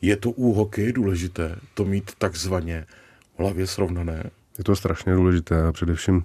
Je 0.01 0.15
to 0.15 0.31
u 0.31 0.53
hokeje 0.53 0.93
důležité 0.93 1.55
to 1.73 1.85
mít 1.85 2.11
takzvaně 2.17 2.85
v 3.35 3.39
hlavě 3.39 3.67
srovnané? 3.67 4.23
Je 4.57 4.63
to 4.63 4.75
strašně 4.75 5.13
důležité 5.13 5.67
a 5.67 5.71
především 5.71 6.23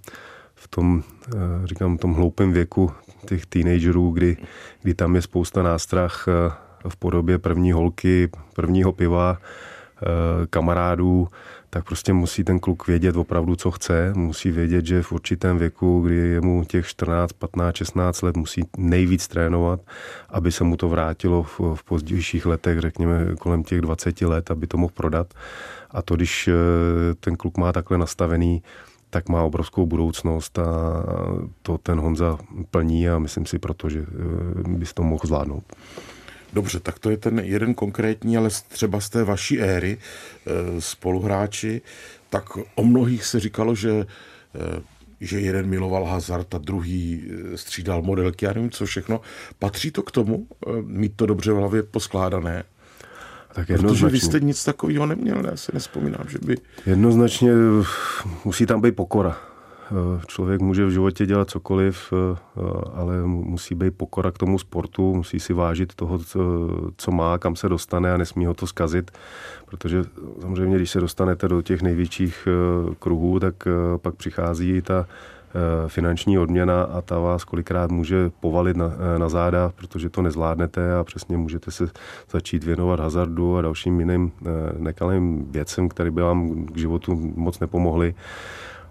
v 0.55 0.69
tom, 0.69 1.03
eh, 1.29 1.67
říkám, 1.67 1.99
tom 1.99 2.15
hloupém 2.15 2.53
věku 2.53 2.93
těch 3.29 3.47
teenagerů, 3.47 4.11
kdy, 4.11 4.37
kdy 4.83 4.95
tam 4.95 5.17
je 5.17 5.23
spousta 5.23 5.63
nástrah 5.63 6.27
eh, 6.29 6.53
v 6.89 6.97
podobě 6.97 7.39
první 7.39 7.73
holky, 7.73 8.31
prvního 8.55 8.93
piva, 8.93 9.39
eh, 9.41 10.07
kamarádů, 10.51 11.29
tak 11.71 11.85
prostě 11.85 12.13
musí 12.13 12.45
ten 12.45 12.59
kluk 12.59 12.87
vědět 12.87 13.17
opravdu, 13.17 13.57
co 13.57 13.71
chce. 13.71 14.13
Musí 14.17 14.51
vědět, 14.51 14.87
že 14.87 15.03
v 15.03 15.13
určitém 15.13 15.59
věku, 15.59 16.01
kdy 16.01 16.17
je 16.17 16.41
mu 16.41 16.65
těch 16.65 16.87
14, 16.87 17.33
15, 17.33 17.77
16 17.77 18.23
let, 18.23 18.37
musí 18.37 18.63
nejvíc 18.77 19.29
trénovat, 19.29 19.81
aby 20.29 20.53
se 20.53 20.65
mu 20.65 20.77
to 20.77 20.89
vrátilo 20.89 21.43
v, 21.43 21.61
v 21.75 21.85
pozdějších 21.85 22.47
letech, 22.47 22.81
řekněme 22.81 23.27
kolem 23.39 23.63
těch 23.63 23.81
20 23.81 24.21
let, 24.21 24.51
aby 24.51 24.67
to 24.67 24.77
mohl 24.77 24.93
prodat. 24.95 25.35
A 25.91 26.03
to, 26.03 26.17
když 26.17 26.49
eh, 26.49 26.55
ten 27.21 27.37
kluk 27.37 27.57
má 27.59 27.73
takhle 27.73 27.99
nastavený, 27.99 28.63
tak 29.11 29.29
má 29.29 29.43
obrovskou 29.43 29.87
budoucnost 29.87 30.59
a 30.59 30.65
to 31.63 31.79
ten 31.79 32.01
Honza 32.01 32.39
plní 32.71 33.09
a 33.09 33.19
myslím 33.19 33.47
si 33.47 33.59
proto, 33.59 33.89
že 33.89 34.01
eh, 34.01 34.69
bys 34.69 34.95
to 34.95 35.03
mohl 35.03 35.23
zvládnout. 35.27 35.65
Dobře, 36.53 36.81
tak 36.81 36.99
to 36.99 37.11
je 37.11 37.17
ten 37.17 37.39
jeden 37.39 37.75
konkrétní, 37.75 38.37
ale 38.37 38.51
třeba 38.69 39.01
z 39.01 39.09
té 39.09 39.25
vaší 39.25 39.61
éry 39.61 39.99
e, 39.99 40.81
spoluhráči, 40.81 41.83
tak 42.31 42.45
o 42.75 42.85
mnohých 42.85 43.25
se 43.25 43.41
říkalo, 43.41 43.75
že 43.75 43.91
e, 43.91 44.83
že 45.23 45.41
jeden 45.41 45.67
miloval 45.67 46.05
hazard 46.05 46.55
a 46.55 46.59
druhý 46.59 47.25
e, 47.55 47.57
střídal 47.57 48.03
modelky, 48.03 48.45
já 48.45 48.53
nevím 48.53 48.71
co 48.71 48.87
všechno. 48.87 49.21
Patří 49.59 49.91
to 49.91 50.03
k 50.03 50.11
tomu, 50.11 50.47
mít 50.83 51.13
to 51.17 51.27
dobře 51.27 51.53
v 51.53 51.57
hlavě 51.57 51.83
poskládané? 51.83 52.65
Tak 53.53 53.67
Protože 53.67 54.07
vy 54.07 54.21
jste 54.21 54.41
nic 54.41 54.65
takového 54.65 55.07
neměl, 55.07 55.47
já 55.47 55.57
se 55.57 55.73
nespomínám, 55.75 56.25
že 56.29 56.39
by... 56.39 56.57
Jednoznačně 56.87 57.51
musí 58.45 58.67
tam 58.67 58.81
být 58.81 58.97
pokora. 58.97 59.50
Eh, 59.91 60.21
člověk 60.27 60.61
může 60.61 60.87
v 60.87 60.91
životě 60.91 61.27
dělat 61.27 61.51
cokoliv, 61.51 62.13
eh, 62.13 62.39
ale 62.95 63.23
musí 63.27 63.75
být 63.75 63.95
pokora 63.97 64.31
k 64.31 64.39
tomu 64.39 64.59
sportu, 64.59 65.15
musí 65.15 65.41
si 65.41 65.53
vážit 65.53 65.95
toho, 65.95 66.19
co 66.97 67.11
má, 67.11 67.39
kam 67.39 67.57
se 67.57 67.69
dostane 67.69 68.13
a 68.13 68.17
nesmí 68.17 68.47
ho 68.47 68.55
to 68.55 68.67
zkazit, 68.67 69.11
protože 69.67 70.05
samozřejmě, 70.41 70.77
když 70.77 70.91
se 70.91 71.01
dostanete 71.01 71.49
do 71.49 71.63
těch 71.63 71.83
největších 71.83 72.49
eh, 72.49 72.95
kruhů, 72.99 73.41
tak 73.41 73.55
pak 73.97 74.15
přichází 74.15 74.83
ta 74.83 75.07
finanční 75.87 76.39
odměna 76.39 76.83
a 76.83 77.01
ta 77.01 77.19
vás 77.19 77.45
kolikrát 77.45 77.91
může 77.91 78.31
povalit 78.41 78.77
na, 78.77 78.93
na 79.19 79.29
záda, 79.29 79.73
protože 79.77 80.11
to 80.11 80.23
nezvládnete 80.23 80.95
a 80.95 81.05
přesně 81.05 81.37
můžete 81.37 81.71
se 81.71 81.89
začít 82.31 82.65
věnovat 82.65 83.01
hazardu 83.01 83.57
a 83.57 83.63
dalším 83.63 84.01
jiným 84.01 84.33
nekalým 84.79 85.53
věcem, 85.53 85.89
které 85.89 86.11
by 86.11 86.23
vám 86.23 86.67
k 86.67 86.77
životu 86.77 87.33
moc 87.35 87.61
nepomohly. 87.61 88.15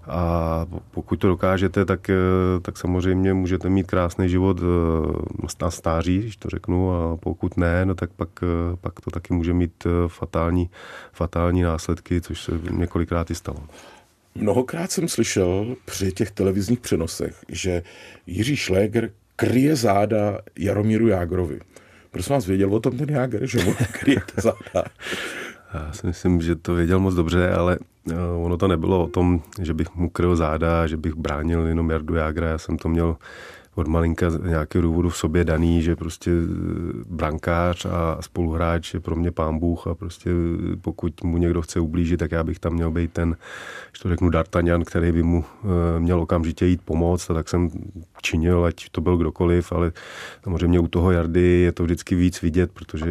A 0.08 0.66
pokud 0.92 1.16
to 1.16 1.28
dokážete, 1.28 1.86
tak, 1.86 2.10
eh, 2.10 2.16
tak 2.62 2.78
samozřejmě 2.78 3.34
můžete 3.34 3.70
mít 3.70 3.88
krásný 3.88 4.30
život 4.30 4.58
eh, 4.62 5.46
na 5.62 5.72
stáří, 5.72 6.20
když 6.20 6.38
to 6.38 6.50
řeknu, 6.50 6.92
a 6.92 7.18
pokud 7.18 7.58
ne, 7.58 7.86
no 7.86 7.96
tak 7.96 8.10
pak, 8.14 8.30
eh, 8.44 8.76
pak 8.82 9.02
to 9.02 9.12
taky 9.12 9.34
může 9.34 9.54
mít 9.54 9.88
fatální, 10.08 10.70
fatální 11.14 11.62
následky, 11.62 12.22
což 12.22 12.44
se 12.44 12.52
několikrát 12.72 13.32
i 13.32 13.36
stalo. 13.36 13.60
Mnohokrát 14.36 14.92
jsem 14.92 15.08
slyšel 15.08 15.76
při 15.86 16.12
těch 16.12 16.32
televizních 16.32 16.80
přenosech, 16.80 17.44
že 17.50 17.84
Jiří 18.28 18.56
Šléger 18.56 19.12
kryje 19.36 19.76
záda 19.76 20.40
Jaromíru 20.60 21.08
Jágrovi. 21.08 21.60
Prosím 22.12 22.34
vás, 22.34 22.46
věděl 22.46 22.74
o 22.74 22.80
tom 22.80 22.98
ten 22.98 23.10
Jágr, 23.10 23.46
že 23.46 23.64
mu 23.64 23.74
kryje 23.92 24.22
záda? 24.38 24.84
Já 25.74 25.94
si 25.94 26.08
myslím, 26.08 26.42
že 26.42 26.56
to 26.56 26.74
věděl 26.74 27.00
moc 27.00 27.16
dobře, 27.16 27.52
ale 27.52 27.78
eh, 28.12 28.16
ono 28.44 28.58
to 28.58 28.68
nebylo 28.68 29.04
o 29.04 29.08
tom, 29.08 29.42
že 29.62 29.74
bych 29.74 29.96
mu 29.96 30.10
kryl 30.10 30.36
záda, 30.36 30.88
že 30.88 30.98
bych 30.98 31.14
bránil 31.14 31.68
jenom 31.68 31.90
Jardu 31.90 32.16
Jágra. 32.16 32.48
Já 32.48 32.58
jsem 32.58 32.78
to 32.78 32.90
měl 32.90 33.18
od 33.80 33.88
malinka 33.88 34.30
z 34.30 34.40
nějakého 34.40 34.82
důvodu 34.82 35.10
v 35.10 35.18
sobě 35.18 35.44
daný, 35.44 35.82
že 35.82 35.96
prostě 35.96 36.32
eh, 36.32 36.44
brankář 37.10 37.86
a 37.86 38.18
spoluhráč 38.22 38.94
je 38.94 39.00
pro 39.00 39.16
mě 39.16 39.32
pán 39.32 39.60
Bůh 39.60 39.88
a 39.88 39.96
prostě 39.96 40.30
eh, 40.30 40.76
pokud 40.76 41.24
mu 41.24 41.38
někdo 41.38 41.62
chce 41.62 41.80
ublížit, 41.80 42.18
tak 42.18 42.32
já 42.32 42.44
bych 42.44 42.60
tam 42.60 42.74
měl 42.74 42.92
být 42.92 43.14
ten, 43.14 43.36
že 43.98 44.02
to 44.04 44.10
řeknu, 44.10 44.30
D'Artagnan, 44.30 44.84
který 44.84 45.12
by 45.12 45.24
mu 45.24 45.46
eh, 45.46 46.00
měl 46.00 46.22
okamžitě 46.22 46.66
jít 46.66 46.82
pomoct. 46.86 47.30
A 47.30 47.34
tak 47.34 47.50
jsem 47.50 47.70
činil, 48.22 48.66
ať 48.66 48.90
to 48.92 49.02
byl 49.02 49.18
kdokoliv, 49.18 49.72
ale 49.72 49.92
samozřejmě 50.44 50.80
u 50.80 50.88
toho 50.88 51.12
Jardy 51.12 51.42
je 51.42 51.72
to 51.72 51.84
vždycky 51.84 52.16
víc 52.16 52.42
vidět, 52.42 52.72
protože 52.72 53.10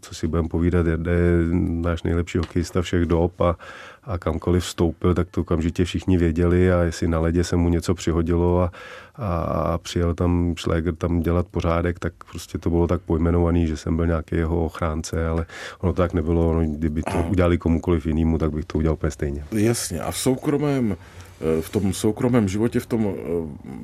co 0.00 0.14
si 0.14 0.26
budeme 0.26 0.48
povídat, 0.48 0.86
Jarda 0.86 1.12
je 1.12 1.32
náš 1.52 2.02
nejlepší 2.02 2.38
hokejista 2.38 2.82
všech 2.82 3.06
dob 3.06 3.40
a, 3.40 3.56
a 4.04 4.18
kamkoliv 4.18 4.64
vstoupil, 4.64 5.14
tak 5.14 5.28
to 5.30 5.40
okamžitě 5.40 5.84
všichni 5.84 6.18
věděli 6.18 6.72
a 6.72 6.82
jestli 6.82 7.08
na 7.08 7.18
ledě 7.20 7.44
se 7.44 7.56
mu 7.56 7.68
něco 7.68 7.94
přihodilo 7.94 8.60
a, 8.60 8.70
a, 9.16 9.75
a 9.76 9.78
přijel 9.78 10.14
tam 10.14 10.54
Schläger 10.58 10.94
tam 10.94 11.20
dělat 11.20 11.46
pořádek, 11.50 11.98
tak 11.98 12.12
prostě 12.30 12.58
to 12.58 12.70
bylo 12.70 12.86
tak 12.86 13.00
pojmenovaný, 13.00 13.66
že 13.66 13.76
jsem 13.76 13.96
byl 13.96 14.06
nějaký 14.06 14.36
jeho 14.36 14.64
ochránce, 14.64 15.26
ale 15.26 15.46
ono 15.80 15.92
to 15.92 16.02
tak 16.02 16.12
nebylo, 16.12 16.50
ono, 16.50 16.60
kdyby 16.66 17.02
to 17.02 17.26
udělali 17.28 17.58
komukoliv 17.58 18.06
jinému, 18.06 18.38
tak 18.38 18.50
bych 18.50 18.64
to 18.64 18.78
udělal 18.78 18.94
úplně 18.94 19.10
stejně. 19.10 19.44
Jasně. 19.52 20.00
A 20.00 20.10
v 20.10 20.18
soukromém 20.18 20.96
eh, 20.96 21.62
v 21.62 21.70
tom 21.70 21.92
soukromém 21.92 22.48
životě, 22.48 22.80
v 22.80 22.86
tom 22.86 23.06
eh, 23.06 23.20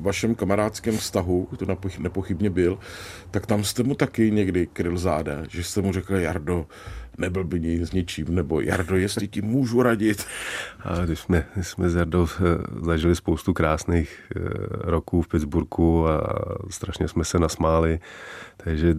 vašem 0.01 0.35
kamarádském 0.35 0.97
vztahu, 0.97 1.47
to 1.57 1.65
nepochybně 1.99 2.49
byl, 2.49 2.77
tak 3.31 3.45
tam 3.45 3.63
jste 3.63 3.83
mu 3.83 3.95
taky 3.95 4.31
někdy 4.31 4.67
kryl 4.73 4.97
záda, 4.97 5.43
že 5.49 5.63
jste 5.63 5.81
mu 5.81 5.93
řekl, 5.93 6.15
Jardo, 6.15 6.65
nebyl 7.17 7.43
by 7.43 7.59
něj 7.59 7.85
s 7.85 7.91
ničím, 7.91 8.35
nebo 8.35 8.61
Jardo, 8.61 8.97
jestli 8.97 9.27
ti 9.27 9.41
můžu 9.41 9.81
radit. 9.83 10.25
A 10.79 11.05
když 11.05 11.19
jsme, 11.19 11.45
když 11.53 11.67
jsme 11.67 11.89
s 11.89 11.95
Jardou 11.95 12.27
eh, 12.27 12.41
zažili 12.85 13.15
spoustu 13.15 13.53
krásných 13.53 14.21
eh, 14.35 14.39
roků 14.71 15.21
v 15.21 15.27
Pittsburghu 15.27 16.07
a 16.07 16.45
strašně 16.69 17.07
jsme 17.07 17.23
se 17.23 17.39
nasmáli, 17.39 17.99
takže 18.57 18.95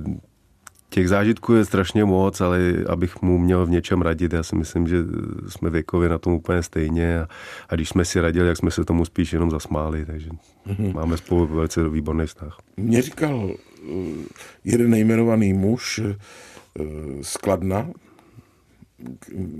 těch 0.94 1.08
zážitků 1.08 1.54
je 1.54 1.64
strašně 1.64 2.04
moc, 2.04 2.40
ale 2.40 2.58
abych 2.88 3.22
mu 3.22 3.38
měl 3.38 3.66
v 3.66 3.70
něčem 3.70 4.02
radit, 4.02 4.32
já 4.32 4.42
si 4.42 4.56
myslím, 4.56 4.88
že 4.88 4.96
jsme 5.48 5.70
věkově 5.70 6.08
na 6.08 6.18
tom 6.18 6.32
úplně 6.32 6.62
stejně 6.62 7.20
a, 7.20 7.28
a 7.68 7.74
když 7.74 7.88
jsme 7.88 8.04
si 8.04 8.20
radili, 8.20 8.48
jak 8.48 8.56
jsme 8.56 8.70
se 8.70 8.84
tomu 8.84 9.04
spíš 9.04 9.32
jenom 9.32 9.50
zasmáli, 9.50 10.04
takže 10.04 10.30
mm-hmm. 10.66 10.94
máme 10.94 11.16
spolu 11.16 11.46
velice 11.46 11.88
výborný 11.88 12.26
vztah. 12.26 12.58
Mě 12.76 13.02
říkal 13.02 13.50
eh, 13.50 13.92
jeden 14.64 14.90
nejmenovaný 14.90 15.52
muž 15.52 16.00
skladna, 17.22 17.90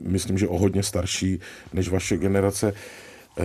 myslím, 0.02 0.38
že 0.38 0.48
o 0.48 0.58
hodně 0.58 0.82
starší 0.82 1.40
než 1.72 1.88
vaše 1.88 2.16
generace, 2.16 2.72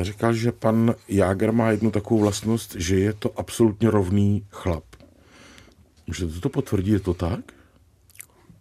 říkal, 0.02 0.34
že 0.34 0.52
pan 0.52 0.96
Jáger 1.08 1.52
má 1.52 1.72
jednu 1.72 1.92
takovou 1.92 2.20
vlastnost, 2.20 2.76
že 2.76 3.00
je 3.00 3.14
to 3.14 3.40
absolutně 3.40 3.92
rovný 3.92 4.46
chlap. 4.50 4.84
Můžete 6.08 6.40
to 6.40 6.50
potvrdit, 6.50 6.92
je 6.92 7.00
to 7.00 7.14
tak? 7.14 7.40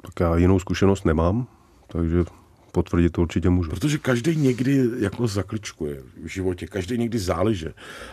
Tak 0.03 0.21
já 0.21 0.37
jinou 0.37 0.59
zkušenost 0.59 1.05
nemám, 1.05 1.47
takže 1.87 2.25
potvrdit 2.73 3.11
to 3.13 3.23
určitě 3.23 3.51
můžu. 3.51 3.71
Protože 3.71 3.99
každý 3.99 4.37
někdy 4.37 4.85
jako 4.99 5.27
zakličkuje 5.27 6.03
v 6.23 6.27
životě, 6.27 6.67
každý 6.67 6.99
někdy 6.99 7.19
záleže. 7.19 7.73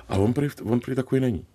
A 0.10 0.16
on 0.16 0.34
prý, 0.34 0.48
on 0.64 0.80
prý 0.80 0.96
takový 0.96 1.22
není. 1.22 1.46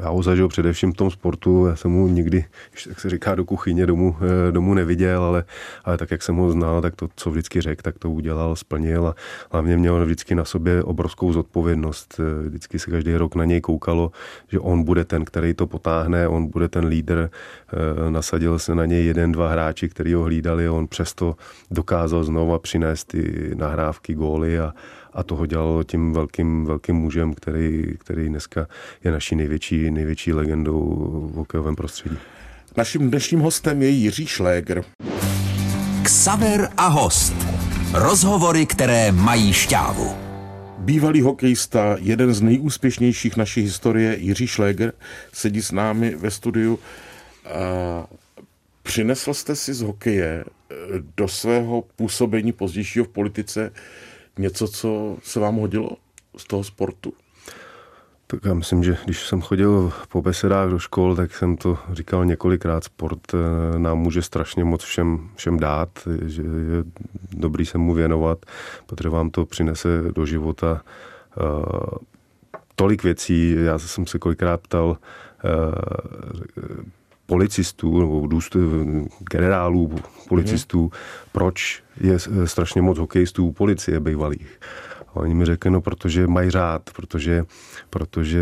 Já 0.00 0.10
ho 0.10 0.22
zažil 0.22 0.48
především 0.48 0.92
v 0.92 0.96
tom 0.96 1.10
sportu, 1.10 1.66
já 1.66 1.76
jsem 1.76 1.90
mu 1.90 2.08
nikdy, 2.08 2.44
jak 2.88 3.00
se 3.00 3.10
říká, 3.10 3.34
do 3.34 3.44
kuchyně 3.44 3.86
domů, 3.86 4.16
eh, 4.20 4.52
domů 4.52 4.74
neviděl, 4.74 5.24
ale, 5.24 5.44
ale 5.84 5.98
tak, 5.98 6.10
jak 6.10 6.22
jsem 6.22 6.36
ho 6.36 6.50
znal, 6.50 6.82
tak 6.82 6.96
to, 6.96 7.08
co 7.16 7.30
vždycky 7.30 7.60
řekl, 7.60 7.82
tak 7.82 7.98
to 7.98 8.10
udělal, 8.10 8.56
splnil 8.56 9.06
a 9.06 9.14
hlavně 9.52 9.76
měl 9.76 10.04
vždycky 10.04 10.34
na 10.34 10.44
sobě 10.44 10.82
obrovskou 10.82 11.32
zodpovědnost. 11.32 12.20
Eh, 12.20 12.48
vždycky 12.48 12.78
se 12.78 12.90
každý 12.90 13.16
rok 13.16 13.34
na 13.34 13.44
něj 13.44 13.60
koukalo, 13.60 14.10
že 14.48 14.58
on 14.58 14.82
bude 14.82 15.04
ten, 15.04 15.24
který 15.24 15.54
to 15.54 15.66
potáhne, 15.66 16.28
on 16.28 16.46
bude 16.46 16.68
ten 16.68 16.84
lídr, 16.84 17.30
nasadil 18.10 18.58
se 18.58 18.74
na 18.74 18.86
něj 18.86 19.06
jeden, 19.06 19.32
dva 19.32 19.48
hráči, 19.48 19.88
který 19.88 20.14
ho 20.14 20.22
hlídali, 20.22 20.68
on 20.68 20.86
přesto 20.86 21.36
dokázal 21.70 22.24
znova 22.24 22.58
přinést 22.58 23.04
ty 23.04 23.50
nahrávky, 23.54 24.14
góly 24.14 24.58
a, 24.58 24.74
a 25.12 25.22
toho 25.22 25.46
dělalo 25.46 25.82
tím 25.84 26.12
velkým, 26.12 26.64
velkým 26.64 26.96
mužem, 26.96 27.34
který, 27.34 27.94
který 27.98 28.28
dneska 28.28 28.66
je 29.04 29.10
naší 29.10 29.36
největší, 29.36 29.90
největší 29.90 30.32
legendou 30.32 30.80
v 31.32 31.36
hokejovém 31.36 31.76
prostředí. 31.76 32.16
Naším 32.76 33.10
dnešním 33.10 33.40
hostem 33.40 33.82
je 33.82 33.88
Jiří 33.88 34.26
Šléger. 34.26 34.84
Ksaver 36.02 36.68
a 36.76 36.86
host. 36.86 37.34
Rozhovory, 37.94 38.66
které 38.66 39.12
mají 39.12 39.52
šťávu. 39.52 40.14
Bývalý 40.78 41.20
hokejista, 41.20 41.96
jeden 42.00 42.34
z 42.34 42.40
nejúspěšnějších 42.40 43.36
naší 43.36 43.62
historie, 43.62 44.16
Jiří 44.18 44.46
Šléger, 44.46 44.92
sedí 45.32 45.62
s 45.62 45.72
námi 45.72 46.16
ve 46.16 46.30
studiu. 46.30 46.78
Přinesl 48.82 49.34
jste 49.34 49.56
si 49.56 49.74
z 49.74 49.82
hokeje 49.82 50.44
eh, 50.44 50.74
do 51.16 51.28
svého 51.28 51.84
působení 51.96 52.52
pozdějšího 52.52 53.04
v 53.04 53.08
politice 53.08 53.72
něco, 54.40 54.68
co 54.68 55.16
se 55.22 55.40
vám 55.40 55.56
hodilo 55.56 55.90
z 56.36 56.44
toho 56.44 56.64
sportu? 56.64 57.12
Tak 58.26 58.40
já 58.44 58.54
myslím, 58.54 58.84
že 58.84 58.96
když 59.04 59.26
jsem 59.26 59.40
chodil 59.40 59.92
po 60.08 60.22
besedách 60.22 60.70
do 60.70 60.78
škol, 60.78 61.16
tak 61.16 61.34
jsem 61.34 61.56
to 61.56 61.78
říkal 61.92 62.24
několikrát. 62.24 62.84
Sport 62.84 63.20
eh, 63.34 63.78
nám 63.78 63.98
může 63.98 64.22
strašně 64.22 64.64
moc 64.64 64.82
všem, 64.82 65.28
všem 65.36 65.58
dát, 65.58 65.88
že 66.26 66.42
je 66.42 66.84
dobrý 67.32 67.66
se 67.66 67.78
mu 67.78 67.94
věnovat, 67.94 68.38
protože 68.86 69.08
vám 69.08 69.30
to 69.30 69.46
přinese 69.46 69.88
do 70.14 70.26
života 70.26 70.82
uh, 71.40 71.64
tolik 72.74 73.02
věcí. 73.02 73.56
Já 73.58 73.78
jsem 73.78 74.06
se 74.06 74.18
kolikrát 74.18 74.60
ptal 74.60 74.88
uh, 74.88 74.96
policistů 77.30 78.00
nebo 78.00 78.26
důst, 78.26 78.56
generálů 79.30 79.90
policistů, 80.28 80.82
mm. 80.82 80.90
proč 81.32 81.82
je 82.00 82.18
strašně 82.44 82.82
moc 82.82 82.98
hokejistů 82.98 83.52
policie 83.52 84.00
bývalých. 84.00 84.60
A 85.14 85.16
oni 85.16 85.34
mi 85.34 85.44
řekli, 85.44 85.70
no 85.70 85.80
protože 85.80 86.26
mají 86.26 86.50
rád, 86.50 86.90
protože, 86.96 87.44
protože 87.90 88.40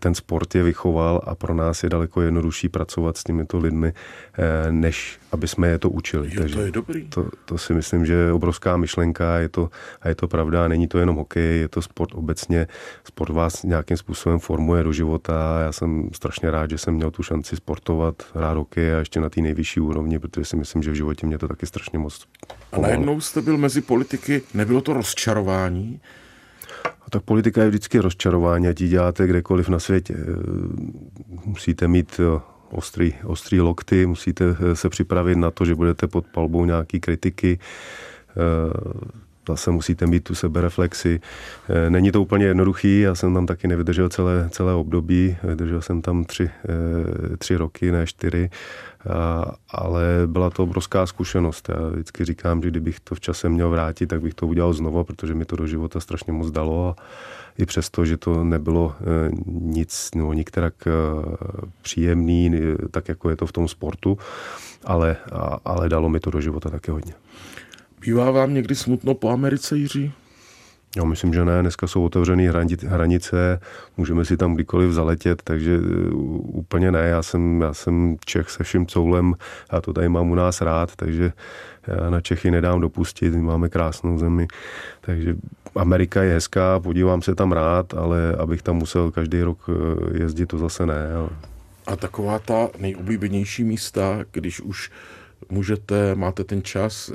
ten 0.00 0.14
sport 0.14 0.54
je 0.54 0.62
vychoval 0.62 1.22
a 1.24 1.34
pro 1.34 1.54
nás 1.54 1.82
je 1.82 1.90
daleko 1.90 2.20
jednodušší 2.20 2.68
pracovat 2.68 3.16
s 3.16 3.24
těmito 3.24 3.58
lidmi, 3.58 3.92
eh, 4.38 4.72
než 4.72 5.18
aby 5.32 5.48
jsme 5.48 5.68
je 5.68 5.78
to 5.78 5.90
učili. 5.90 6.28
Jo, 6.32 6.40
Takže 6.40 6.54
to 6.54 6.60
je 6.60 6.70
dobrý. 6.70 7.08
To, 7.08 7.28
to 7.44 7.58
si 7.58 7.74
myslím, 7.74 8.06
že 8.06 8.12
je 8.12 8.32
obrovská 8.32 8.76
myšlenka 8.76 9.38
je 9.38 9.48
to, 9.48 9.70
a 10.02 10.08
je 10.08 10.14
to 10.14 10.28
pravda. 10.28 10.68
Není 10.68 10.88
to 10.88 10.98
jenom 10.98 11.16
hokej, 11.16 11.60
je 11.60 11.68
to 11.68 11.82
sport 11.82 12.10
obecně. 12.14 12.66
Sport 13.04 13.32
vás 13.32 13.62
nějakým 13.62 13.96
způsobem 13.96 14.38
formuje 14.38 14.82
do 14.82 14.92
života 14.92 15.56
a 15.56 15.60
já 15.60 15.72
jsem 15.72 16.10
strašně 16.12 16.50
rád, 16.50 16.70
že 16.70 16.78
jsem 16.78 16.94
měl 16.94 17.10
tu 17.10 17.22
šanci 17.22 17.56
sportovat, 17.56 18.22
hrát 18.34 18.56
hokej 18.56 18.94
a 18.94 18.98
ještě 18.98 19.20
na 19.20 19.28
té 19.28 19.40
nejvyšší 19.40 19.80
úrovni, 19.80 20.18
protože 20.18 20.44
si 20.44 20.56
myslím, 20.56 20.82
že 20.82 20.90
v 20.90 20.94
životě 20.94 21.26
mě 21.26 21.38
to 21.38 21.48
taky 21.48 21.66
strašně 21.66 21.98
moc 21.98 22.26
a 22.72 22.78
najednou 22.78 23.20
jste 23.20 23.42
byl 23.42 23.58
mezi 23.58 23.80
politiky, 23.80 24.42
nebylo 24.54 24.80
to 24.80 24.92
rozčarování? 24.92 26.00
A 26.84 27.10
tak 27.10 27.22
politika 27.22 27.62
je 27.62 27.68
vždycky 27.68 27.98
rozčarování, 27.98 28.68
ať 28.68 28.80
ji 28.80 28.88
děláte 28.88 29.26
kdekoliv 29.26 29.68
na 29.68 29.78
světě. 29.78 30.16
Musíte 31.44 31.88
mít 31.88 32.20
eh, 32.20 32.40
ostrý, 32.70 33.14
ostrý 33.24 33.60
lokty, 33.60 34.06
musíte 34.06 34.44
eh, 34.44 34.76
se 34.76 34.88
připravit 34.88 35.38
na 35.38 35.50
to, 35.50 35.64
že 35.64 35.74
budete 35.74 36.06
pod 36.06 36.26
palbou 36.26 36.64
nějaký 36.64 37.00
kritiky 37.00 37.58
eh, 38.30 39.20
zase 39.48 39.70
musíte 39.70 40.06
mít 40.06 40.24
tu 40.24 40.34
sebereflexi. 40.34 41.20
Není 41.88 42.12
to 42.12 42.22
úplně 42.22 42.46
jednoduchý, 42.46 43.00
já 43.00 43.14
jsem 43.14 43.34
tam 43.34 43.46
taky 43.46 43.68
nevydržel 43.68 44.08
celé, 44.08 44.48
celé 44.50 44.74
období, 44.74 45.36
vydržel 45.42 45.82
jsem 45.82 46.02
tam 46.02 46.24
tři, 46.24 46.50
tři 47.38 47.56
roky, 47.56 47.92
ne 47.92 48.06
čtyři 48.06 48.50
ale 49.70 50.02
byla 50.26 50.50
to 50.50 50.62
obrovská 50.62 51.06
zkušenost. 51.06 51.68
Já 51.68 51.88
vždycky 51.88 52.24
říkám, 52.24 52.62
že 52.62 52.70
kdybych 52.70 53.00
to 53.00 53.14
v 53.14 53.20
čase 53.20 53.48
měl 53.48 53.70
vrátit, 53.70 54.06
tak 54.06 54.20
bych 54.20 54.34
to 54.34 54.46
udělal 54.46 54.72
znovu, 54.72 55.04
protože 55.04 55.34
mi 55.34 55.44
to 55.44 55.56
do 55.56 55.66
života 55.66 56.00
strašně 56.00 56.32
moc 56.32 56.50
dalo 56.50 56.88
a 56.88 57.02
i 57.58 57.66
přesto, 57.66 58.04
že 58.04 58.16
to 58.16 58.44
nebylo 58.44 58.94
e, 59.00 59.30
nic, 59.46 60.10
no, 60.14 60.32
nikterak 60.32 60.74
příjemný, 61.82 62.52
tak 62.90 63.08
jako 63.08 63.30
je 63.30 63.36
to 63.36 63.46
v 63.46 63.52
tom 63.52 63.68
sportu, 63.68 64.18
ale, 64.84 65.16
ale 65.64 65.88
dalo 65.88 66.08
mi 66.08 66.20
to 66.20 66.30
do 66.30 66.40
života 66.40 66.70
také 66.70 66.92
hodně. 66.92 67.12
Bývá 68.00 68.30
vám 68.30 68.54
někdy 68.54 68.74
smutno 68.74 69.14
po 69.14 69.30
Americe, 69.30 69.76
Jiří? 69.76 70.12
Já 70.96 71.04
myslím, 71.04 71.34
že 71.34 71.44
ne. 71.44 71.60
Dneska 71.60 71.86
jsou 71.86 72.04
otevřené 72.04 72.52
hranice, 72.86 73.60
můžeme 73.96 74.24
si 74.24 74.36
tam 74.36 74.54
kdykoliv 74.54 74.92
zaletět, 74.92 75.42
takže 75.42 75.76
e, 75.76 76.10
úplně 76.42 76.92
ne. 76.92 77.08
Já 77.08 77.22
jsem, 77.22 77.60
já 77.60 77.74
jsem 77.74 78.16
Čech 78.24 78.50
se 78.50 78.64
vším 78.64 78.86
coulem 78.86 79.34
a 79.70 79.80
to 79.80 79.92
tady 79.92 80.08
mám 80.08 80.30
u 80.30 80.34
nás 80.34 80.60
rád, 80.60 80.96
takže 80.96 81.32
já 81.86 82.10
na 82.10 82.20
Čechy 82.20 82.50
nedám 82.50 82.80
dopustit. 82.80 83.34
My 83.34 83.42
máme 83.42 83.68
krásnou 83.68 84.18
zemi, 84.18 84.48
takže 85.00 85.36
Amerika 85.74 86.22
je 86.22 86.34
hezká, 86.34 86.80
podívám 86.80 87.22
se 87.22 87.34
tam 87.34 87.52
rád, 87.52 87.94
ale 87.94 88.36
abych 88.38 88.62
tam 88.62 88.76
musel 88.76 89.10
každý 89.10 89.42
rok 89.42 89.58
e, 89.68 90.22
jezdit, 90.22 90.46
to 90.46 90.58
zase 90.58 90.86
ne. 90.86 91.14
Ale... 91.14 91.28
A 91.86 91.96
taková 91.96 92.38
ta 92.38 92.68
nejoblíbenější 92.78 93.64
místa, 93.64 94.18
když 94.32 94.60
už 94.60 94.90
můžete, 95.50 96.14
máte 96.14 96.44
ten 96.44 96.62
čas 96.62 97.12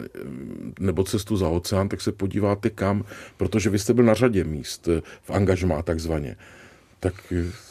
nebo 0.80 1.04
cestu 1.04 1.38
za 1.38 1.50
oceán, 1.50 1.90
tak 1.90 2.02
se 2.02 2.12
podíváte 2.12 2.70
kam, 2.70 3.04
protože 3.38 3.70
vy 3.70 3.80
jste 3.80 3.94
byl 3.94 4.04
na 4.04 4.14
řadě 4.14 4.44
míst 4.44 4.90
v 5.22 5.30
angažmá 5.32 5.82
takzvaně. 5.82 6.36
Tak, 7.00 7.14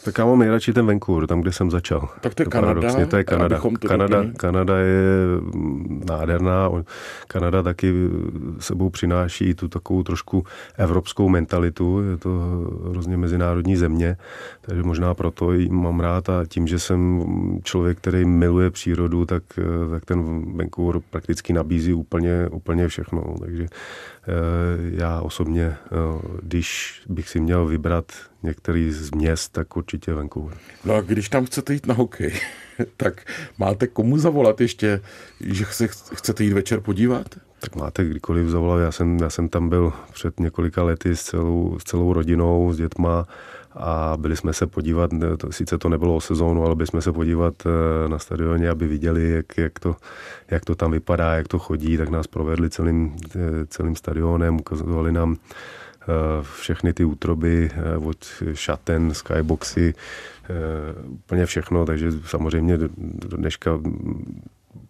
tak 0.03 0.17
já 0.17 0.25
mám 0.25 0.39
nejradši 0.39 0.73
ten 0.73 0.85
Vancouver, 0.85 1.27
tam, 1.27 1.41
kde 1.41 1.51
jsem 1.51 1.71
začal. 1.71 2.09
Tak 2.21 2.33
to 2.33 2.41
je 2.41 2.45
to 2.45 2.51
Kanada. 2.51 3.05
To 3.05 3.17
je 3.17 3.23
Kanada. 3.23 3.59
To 3.59 3.87
Kanada, 3.87 4.25
Kanada 4.37 4.77
je 4.77 5.01
nádherná. 6.09 6.69
Kanada 7.27 7.63
taky 7.63 7.93
sebou 8.59 8.89
přináší 8.89 9.53
tu 9.53 9.67
takovou 9.67 10.03
trošku 10.03 10.43
evropskou 10.77 11.29
mentalitu. 11.29 12.01
Je 12.11 12.17
to 12.17 12.29
hrozně 12.89 13.17
mezinárodní 13.17 13.75
země, 13.75 14.17
takže 14.61 14.83
možná 14.83 15.13
proto 15.13 15.53
ji 15.53 15.69
mám 15.69 15.99
rád 15.99 16.29
a 16.29 16.45
tím, 16.47 16.67
že 16.67 16.79
jsem 16.79 17.25
člověk, 17.63 17.97
který 17.97 18.25
miluje 18.25 18.69
přírodu, 18.69 19.25
tak, 19.25 19.43
tak 19.91 20.05
ten 20.05 20.45
Vancouver 20.57 21.01
prakticky 21.09 21.53
nabízí 21.53 21.93
úplně, 21.93 22.47
úplně 22.51 22.87
všechno. 22.87 23.35
Takže 23.39 23.65
eh, 23.65 24.27
já 24.97 25.21
osobně, 25.21 25.65
eh, 25.65 25.87
když 26.41 27.01
bych 27.09 27.29
si 27.29 27.39
měl 27.39 27.65
vybrat 27.65 28.05
některý 28.45 28.91
z 28.91 29.11
měst, 29.11 29.51
tak 29.51 29.77
určitě 29.77 30.13
Vancouver. 30.13 30.57
No 30.85 30.95
a 30.95 31.01
když 31.01 31.29
tam 31.29 31.45
chcete 31.45 31.73
jít 31.73 31.85
na 31.85 31.93
hokej, 31.93 32.33
tak 32.97 33.25
máte 33.57 33.87
komu 33.87 34.17
zavolat 34.17 34.61
ještě, 34.61 35.01
že 35.41 35.65
se 35.65 35.87
chcete 35.87 36.43
jít 36.43 36.53
večer 36.53 36.79
podívat? 36.79 37.27
Tak 37.59 37.75
máte 37.75 38.05
kdykoliv 38.05 38.47
zavolat. 38.47 38.81
Já 38.81 38.91
jsem, 38.91 39.17
já 39.17 39.29
jsem 39.29 39.49
tam 39.49 39.69
byl 39.69 39.93
před 40.13 40.39
několika 40.39 40.83
lety 40.83 41.15
s 41.15 41.23
celou, 41.23 41.77
s 41.79 41.83
celou 41.83 42.13
rodinou, 42.13 42.73
s 42.73 42.77
dětma 42.77 43.27
a 43.75 44.17
byli 44.17 44.35
jsme 44.35 44.53
se 44.53 44.67
podívat, 44.67 45.11
to, 45.37 45.51
sice 45.51 45.77
to 45.77 45.89
nebylo 45.89 46.15
o 46.15 46.21
sezónu, 46.21 46.65
ale 46.65 46.75
byli 46.75 46.87
jsme 46.87 47.01
se 47.01 47.11
podívat 47.11 47.53
eh, 47.65 48.09
na 48.09 48.19
stadioně, 48.19 48.69
aby 48.69 48.87
viděli, 48.87 49.29
jak, 49.29 49.57
jak, 49.57 49.79
to, 49.79 49.95
jak 50.51 50.65
to 50.65 50.75
tam 50.75 50.91
vypadá, 50.91 51.33
jak 51.33 51.47
to 51.47 51.59
chodí, 51.59 51.97
tak 51.97 52.09
nás 52.09 52.27
provedli 52.27 52.69
celým, 52.69 53.15
eh, 53.35 53.39
celým 53.67 53.95
stadionem, 53.95 54.55
ukazovali 54.55 55.11
nám 55.11 55.35
všechny 56.41 56.93
ty 56.93 57.05
útroby 57.05 57.69
eh, 57.73 57.97
od 57.97 58.25
šaten, 58.53 59.13
skyboxy, 59.13 59.93
eh, 60.43 61.07
úplně 61.07 61.45
všechno, 61.45 61.85
takže 61.85 62.11
samozřejmě 62.25 62.77
dneška 63.37 63.79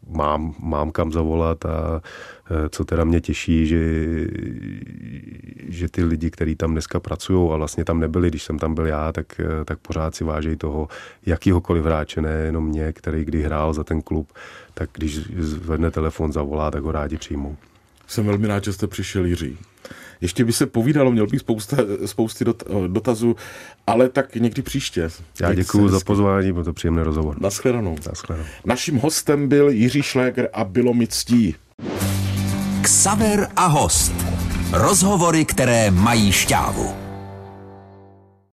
mám, 0.08 0.56
mám 0.60 0.91
kam 0.91 1.12
zavolat 1.12 1.65
a 1.65 2.01
co 2.69 2.86
teda 2.86 3.04
mě 3.04 3.21
těší, 3.21 3.67
že, 3.67 3.80
že 5.67 5.89
ty 5.89 6.04
lidi, 6.04 6.30
kteří 6.30 6.56
tam 6.56 6.71
dneska 6.71 6.99
pracují 6.99 7.51
a 7.51 7.58
vlastně 7.58 7.86
tam 7.86 7.99
nebyli, 7.99 8.30
když 8.30 8.43
jsem 8.43 8.60
tam 8.60 8.75
byl 8.75 8.86
já, 8.86 9.12
tak, 9.12 9.41
tak 9.65 9.80
pořád 9.80 10.15
si 10.15 10.23
vážejí 10.23 10.56
toho 10.56 10.88
jakýhokoliv 11.25 11.86
hráče, 11.86 12.21
ne 12.21 12.32
jenom 12.32 12.67
mě, 12.67 12.93
který 12.93 13.25
kdy 13.25 13.41
hrál 13.41 13.73
za 13.73 13.84
ten 13.84 14.01
klub, 14.01 14.34
tak 14.73 14.89
když 14.93 15.19
zvedne 15.38 15.91
telefon, 15.91 16.32
zavolá, 16.32 16.71
tak 16.71 16.84
ho 16.84 16.91
rádi 16.91 17.17
přijmou. 17.17 17.56
Jsem 18.08 18.25
velmi 18.25 18.47
rád, 18.47 18.63
že 18.63 18.73
jste 18.73 18.88
přišel, 18.88 19.25
Jiří. 19.25 19.58
Ještě 20.21 20.45
by 20.45 20.54
se 20.54 20.65
povídalo, 20.65 21.12
měl 21.12 21.28
bych 21.28 21.39
spousta, 21.39 21.78
spousty 22.06 22.45
dot, 22.45 22.63
dotazů, 22.88 23.36
ale 23.88 24.10
tak 24.10 24.36
někdy 24.36 24.62
příště. 24.62 25.10
Já 25.41 25.54
děkuji 25.54 25.89
za 25.89 25.99
pozvání, 25.99 26.51
byl 26.51 26.63
to 26.63 26.73
příjemný 26.73 27.04
rozhovor. 27.04 27.41
Naschledanou. 27.41 27.95
Naschledanou. 28.08 28.47
Naším 28.65 28.97
hostem 28.97 29.47
byl 29.47 29.69
Jiří 29.69 30.01
Šléger 30.01 30.49
a 30.54 30.63
bylo 30.63 30.93
mi 30.93 31.08
ctí. 31.08 31.56
Ksaver 32.82 33.47
a 33.56 33.65
host. 33.65 34.13
Rozhovory, 34.71 35.45
které 35.45 35.91
mají 35.91 36.32
šťávu. 36.32 37.05